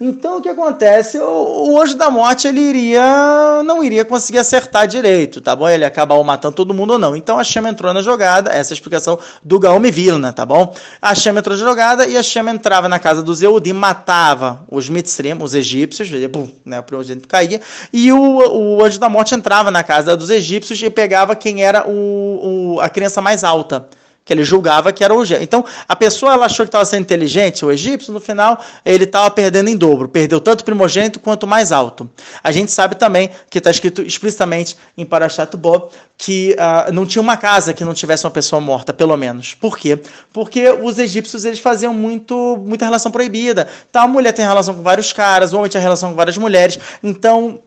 [0.07, 1.19] Então o que acontece?
[1.19, 5.67] O, o anjo da morte ele iria não iria conseguir acertar direito, tá bom?
[5.67, 7.17] Ele acabou matando todo mundo ou não.
[7.17, 10.75] Então a Shema entrou na jogada, essa é a explicação do Gaome Vilna, tá bom?
[11.01, 14.91] A Shema entrou na jogada e a Shema entrava na casa dos Eudim, matava os
[14.91, 19.71] Mitzrim, os egípcios, pum, né, o primogênito caía, e o, o anjo da morte entrava
[19.71, 23.89] na casa dos egípcios e pegava quem era o, o a criança mais alta
[24.25, 25.45] que ele julgava que era o gênio.
[25.45, 29.31] Então, a pessoa ela achou que estava sendo inteligente, o egípcio, no final, ele estava
[29.31, 30.09] perdendo em dobro.
[30.09, 32.09] Perdeu tanto primogênito quanto mais alto.
[32.43, 37.21] A gente sabe também que está escrito explicitamente em Parashat Bo que uh, não tinha
[37.21, 39.53] uma casa que não tivesse uma pessoa morta, pelo menos.
[39.55, 39.99] Por quê?
[40.33, 43.69] Porque os egípcios eles faziam muito, muita relação proibida.
[43.91, 46.79] Então, a mulher tem relação com vários caras, o homem tinha relação com várias mulheres.
[47.03, 47.61] Então,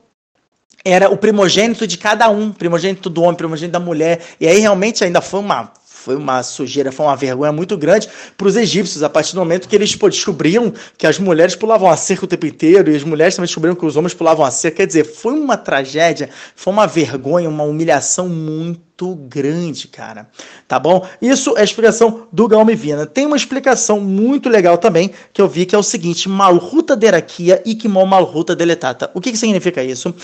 [0.84, 4.22] era o primogênito de cada um, primogênito do homem, primogênito da mulher.
[4.40, 5.72] E aí realmente ainda foi uma
[6.08, 9.68] foi uma sujeira, foi uma vergonha muito grande para os egípcios, a partir do momento
[9.68, 13.04] que eles pô, descobriam que as mulheres pulavam a cerca o tempo inteiro, e as
[13.04, 14.78] mulheres também descobriram que os homens pulavam a cerca.
[14.78, 20.30] Quer dizer, foi uma tragédia, foi uma vergonha, uma humilhação muito grande, cara.
[20.66, 21.06] Tá bom?
[21.22, 23.06] Isso é a explicação do Galme Vina.
[23.06, 27.62] Tem uma explicação muito legal também que eu vi que é o seguinte: Malruta deraquia
[27.78, 29.12] Kimon Malruta deletata.
[29.14, 30.16] O que, que significa isso?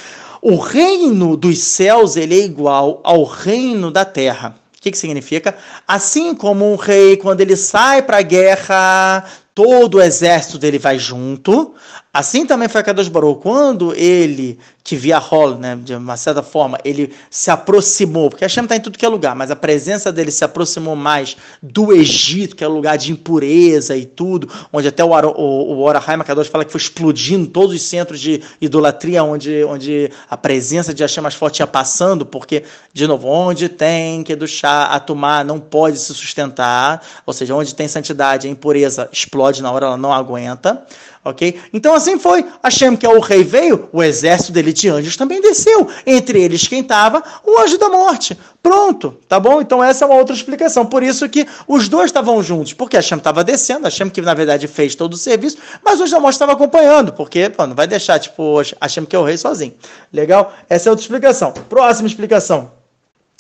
[0.42, 5.56] O reino dos céus ele é igual ao reino da terra que, que significa?
[5.88, 9.24] Assim como um rei, quando ele sai para a guerra,
[9.56, 11.74] todo o exército dele vai junto.
[12.16, 13.42] Assim também foi a Kadosh Baruch.
[13.42, 18.66] Quando ele, que via rol, né, de uma certa forma, ele se aproximou, porque Hashem
[18.66, 22.56] está em tudo que é lugar, mas a presença dele se aproximou mais do Egito,
[22.56, 26.50] que é um lugar de impureza e tudo, onde até o, o, o Orahaim Kadosh
[26.50, 31.24] fala que foi explodindo todos os centros de idolatria, onde, onde a presença de Hashem
[31.24, 32.62] mais forte ia passando, porque,
[32.94, 37.88] de novo, onde tem que a tomar não pode se sustentar, ou seja, onde tem
[37.88, 40.86] santidade, a impureza explode na hora, ela não aguenta
[41.24, 41.60] ok?
[41.72, 42.46] Então assim foi.
[42.64, 45.88] Hashem, que é o rei, veio, o exército dele de anjos também desceu.
[46.06, 47.24] Entre eles quem estava?
[47.46, 48.38] O anjo da morte.
[48.62, 49.62] Pronto, tá bom?
[49.62, 50.86] Então essa é uma outra explicação.
[50.86, 54.68] Por isso que os dois estavam juntos, porque Hashem estava descendo, Hashem que na verdade
[54.68, 57.88] fez todo o serviço, mas o anjo da morte estava acompanhando, porque pô, não vai
[57.88, 59.74] deixar, tipo, Hashem que é o rei sozinho.
[60.12, 60.54] Legal?
[60.70, 61.52] Essa é outra explicação.
[61.70, 62.83] Próxima explicação.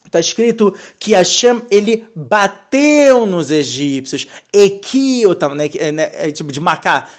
[0.06, 4.28] Está escrito que Hashem ele bateu nos egípcios.
[4.51, 5.70] Equiotam, né,
[6.14, 7.10] é tipo de macar.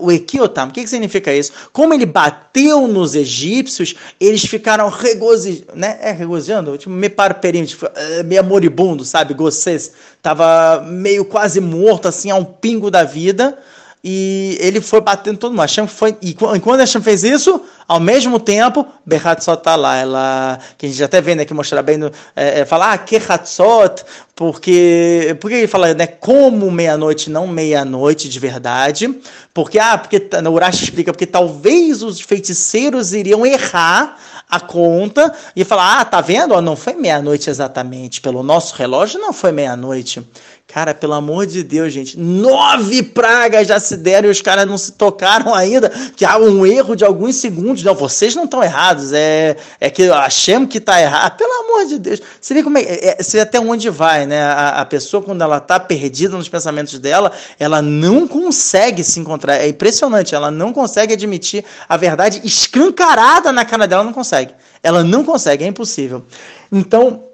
[0.00, 1.52] o equiotam, o que, que significa isso?
[1.72, 5.98] Como ele bateu nos egípcios, eles ficaram regozijando, né?
[6.00, 6.78] É, regozijando?
[6.78, 9.34] Tipo, me perímetro, tipo, é, meio moribundo, sabe?
[9.34, 9.92] Gocês.
[10.22, 13.58] Tava meio quase morto, assim, a um pingo da vida
[14.04, 15.60] e ele foi batendo todo mundo.
[15.60, 20.86] Hashem foi, e quando Hashem fez isso, ao mesmo tempo, Behatzot tá lá, ela, que
[20.86, 22.00] a gente até vê, né, que mostra bem,
[22.34, 24.02] é, é, fala, ah, que Hatzot,
[24.34, 29.20] porque, porque ele fala, né, como meia-noite, não meia-noite de verdade,
[29.54, 34.16] porque, ah, porque, no Urash explica, porque talvez os feiticeiros iriam errar
[34.50, 36.60] a conta e falar, ah, tá vendo?
[36.60, 40.26] Não foi meia-noite exatamente, pelo nosso relógio não foi meia-noite.
[40.72, 44.78] Cara, pelo amor de Deus, gente, nove pragas já se deram e os caras não
[44.78, 47.82] se tocaram ainda, que há um erro de alguns segundos.
[47.82, 51.36] Não, vocês não estão errados, é, é que a Shem que está errado.
[51.36, 52.22] Pelo amor de Deus.
[52.40, 54.42] Você vê, como é, é, você vê até onde vai, né?
[54.42, 59.56] A, a pessoa, quando ela está perdida nos pensamentos dela, ela não consegue se encontrar.
[59.56, 64.54] É impressionante, ela não consegue admitir a verdade escancarada na cara dela, não consegue.
[64.82, 66.24] Ela não consegue, é impossível.
[66.72, 67.24] Então,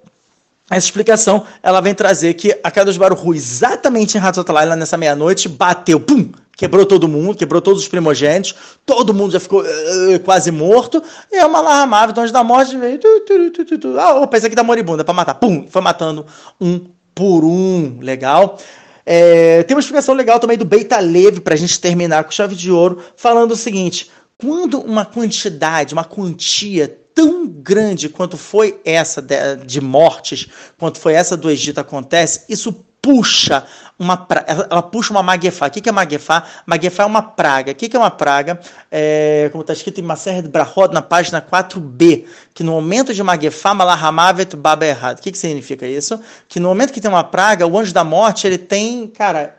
[0.70, 5.98] essa explicação ela vem trazer que a Kadosh Baruch exatamente em Hatzotalaila, nessa meia-noite, bateu,
[5.98, 8.54] pum, quebrou todo mundo, quebrou todos os primogênitos,
[8.84, 11.02] todo mundo já ficou uh, quase morto,
[11.32, 13.98] e é uma larramava, então antes da morte veio, tu, tu, tu, tu.
[13.98, 16.26] ah, opa, esse aqui tá moribunda, para matar, pum, foi matando
[16.60, 16.80] um
[17.14, 18.58] por um, legal.
[19.04, 22.54] É, tem uma explicação legal também do Beita Leve, para a gente terminar com chave
[22.54, 29.20] de ouro, falando o seguinte, quando uma quantidade, uma quantia tão grande quanto foi essa
[29.20, 30.46] de, mortes,
[30.78, 33.64] quanto foi essa do Egito acontece, isso puxa
[33.98, 34.44] uma pra...
[34.46, 35.66] ela puxa uma maguefá.
[35.66, 36.44] O que é maguefá?
[36.64, 37.72] Maguefá é uma praga.
[37.72, 38.60] O que é uma praga?
[38.88, 43.20] É, como está escrito em Maser de Brahod, na página 4b, que no momento de
[43.20, 45.18] maguefá, malahamavet baba errado.
[45.18, 46.20] O que, que significa isso?
[46.48, 49.57] Que no momento que tem uma praga, o anjo da morte, ele tem, cara,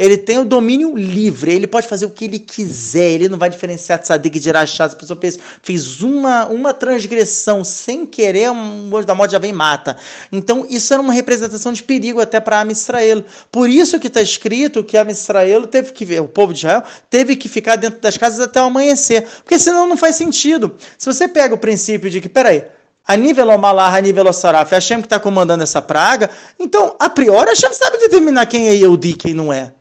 [0.00, 3.50] ele tem o domínio livre, ele pode fazer o que ele quiser, ele não vai
[3.50, 4.88] diferenciar tzadik de rachá.
[4.88, 9.38] Se a pessoa fez, fez uma, uma transgressão sem querer, um anjo da morte já
[9.38, 9.98] vem e mata.
[10.32, 13.22] Então, isso era uma representação de perigo até para Amisrael.
[13.52, 17.46] Por isso que está escrito que Amisrael teve que, o povo de Israel, teve que
[17.46, 19.26] ficar dentro das casas até o amanhecer.
[19.44, 20.76] Porque senão não faz sentido.
[20.96, 22.64] Se você pega o princípio de que, peraí,
[23.06, 27.10] a nível Omalah, a nível Saraf, é Hashem que está comandando essa praga, então, a
[27.10, 29.74] priori, Hashem sabe determinar quem é Yehudi e quem não é.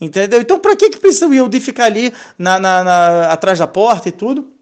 [0.00, 0.40] Entendeu?
[0.40, 4.08] Então, para que, que precisa o Yehudi ficar ali na, na, na, atrás da porta
[4.08, 4.54] e tudo?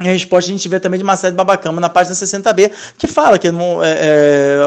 [0.00, 3.38] E a resposta a gente vê também de Marcelo Babacama na página 60b, que fala
[3.38, 3.98] que no, é,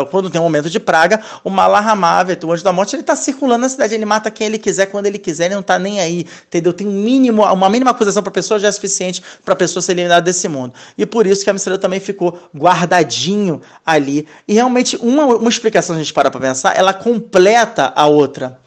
[0.01, 3.15] é, quando tem um momento de praga, o Malahamavet, o anjo da morte, ele está
[3.15, 5.99] circulando na cidade, ele mata quem ele quiser, quando ele quiser, ele não está nem
[5.99, 6.71] aí, entendeu?
[6.71, 9.81] Tem um mínimo, uma mínima acusação para a pessoa já é suficiente para a pessoa
[9.81, 10.73] ser eliminada desse mundo.
[10.97, 14.27] E por isso que a Mistério também ficou guardadinho ali.
[14.47, 18.57] E realmente, uma, uma explicação, a gente para para pensar, ela completa a outra.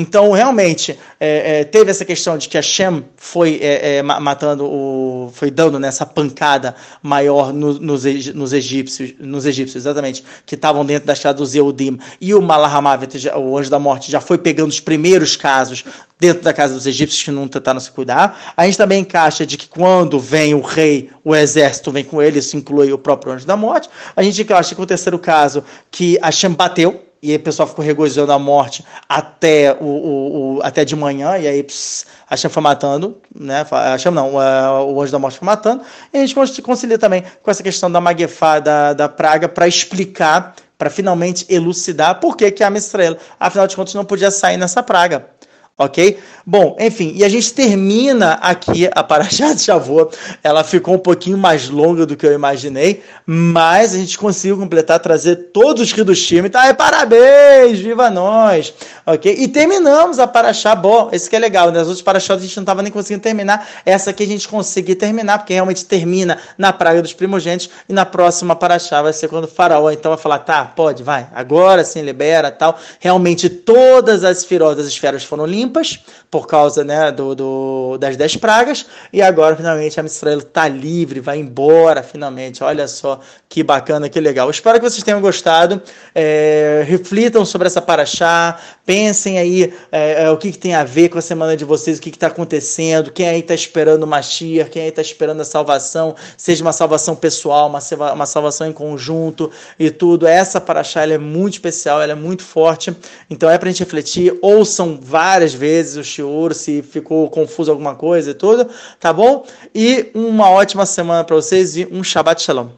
[0.00, 4.64] Então, realmente, é, é, teve essa questão de que a Shem foi é, é matando
[4.64, 5.32] o.
[5.34, 11.04] foi dando nessa pancada maior no, nos, nos, egípcios, nos egípcios, exatamente, que estavam dentro
[11.04, 14.78] da estrada do Zeudim, e o Malahamavet, o anjo da morte, já foi pegando os
[14.78, 15.84] primeiros casos
[16.16, 18.54] dentro da casa dos egípcios que não tentaram se cuidar.
[18.56, 22.38] A gente também encaixa de que quando vem o rei, o exército vem com ele,
[22.38, 23.90] isso inclui o próprio anjo da morte.
[24.14, 27.84] A gente encaixa com o terceiro caso, que a Shem bateu e o pessoal ficou
[27.84, 32.52] regozijando a morte até, o, o, o até de manhã, e aí pss, a chama
[32.52, 33.66] foi matando, né?
[33.70, 37.24] A chama não, o, o anjo da morte foi matando, e a gente concilia também
[37.42, 42.50] com essa questão da maguefá, da, da praga, para explicar, para finalmente elucidar por que,
[42.50, 45.37] que a Mistrela, afinal de contas, não podia sair nessa praga
[45.78, 46.18] ok?
[46.44, 50.16] Bom, enfim, e a gente termina aqui a Paraxá de Shavuot.
[50.42, 54.98] Ela ficou um pouquinho mais longa do que eu imaginei, mas a gente conseguiu completar,
[54.98, 56.48] trazer todos os rios do time.
[56.48, 57.78] Tá parabéns!
[57.78, 58.74] Viva nós!
[59.06, 59.36] Ok?
[59.38, 60.74] E terminamos a Paraxá.
[60.74, 61.80] Bom, esse que é legal, né?
[61.80, 63.68] As outras Paraxás a gente não estava nem conseguindo terminar.
[63.84, 67.70] Essa aqui a gente conseguiu terminar, porque realmente termina na Praga dos Primogênitos.
[67.88, 71.28] E na próxima Paraxá vai ser quando o faraó então vai falar, tá, pode, vai,
[71.34, 72.78] agora sim, libera tal.
[72.98, 76.00] Realmente todas as esferas, das esferas foram limpas limpas
[76.30, 81.20] por causa né, do, do, das dez pragas, e agora finalmente a Israel está livre,
[81.20, 82.64] vai embora finalmente.
[82.64, 84.50] Olha só que bacana, que legal.
[84.50, 85.80] Espero que vocês tenham gostado.
[86.14, 88.58] É, reflitam sobre essa paraxá,
[88.88, 91.98] pensem aí é, é, o que, que, tem a ver com a semana de vocês,
[91.98, 95.44] o que está acontecendo, quem aí está esperando o Mashiach, quem aí está esperando a
[95.44, 97.80] salvação, seja uma salvação pessoal, uma,
[98.14, 100.26] uma salvação em conjunto e tudo.
[100.26, 102.96] Essa paraxá é muito especial, ela é muito forte,
[103.28, 104.38] então é para a gente refletir.
[104.40, 109.44] Ouçam várias vezes o shiur, se ficou confuso alguma coisa e tudo, tá bom?
[109.74, 112.77] E uma ótima semana para vocês e um Shabbat Shalom.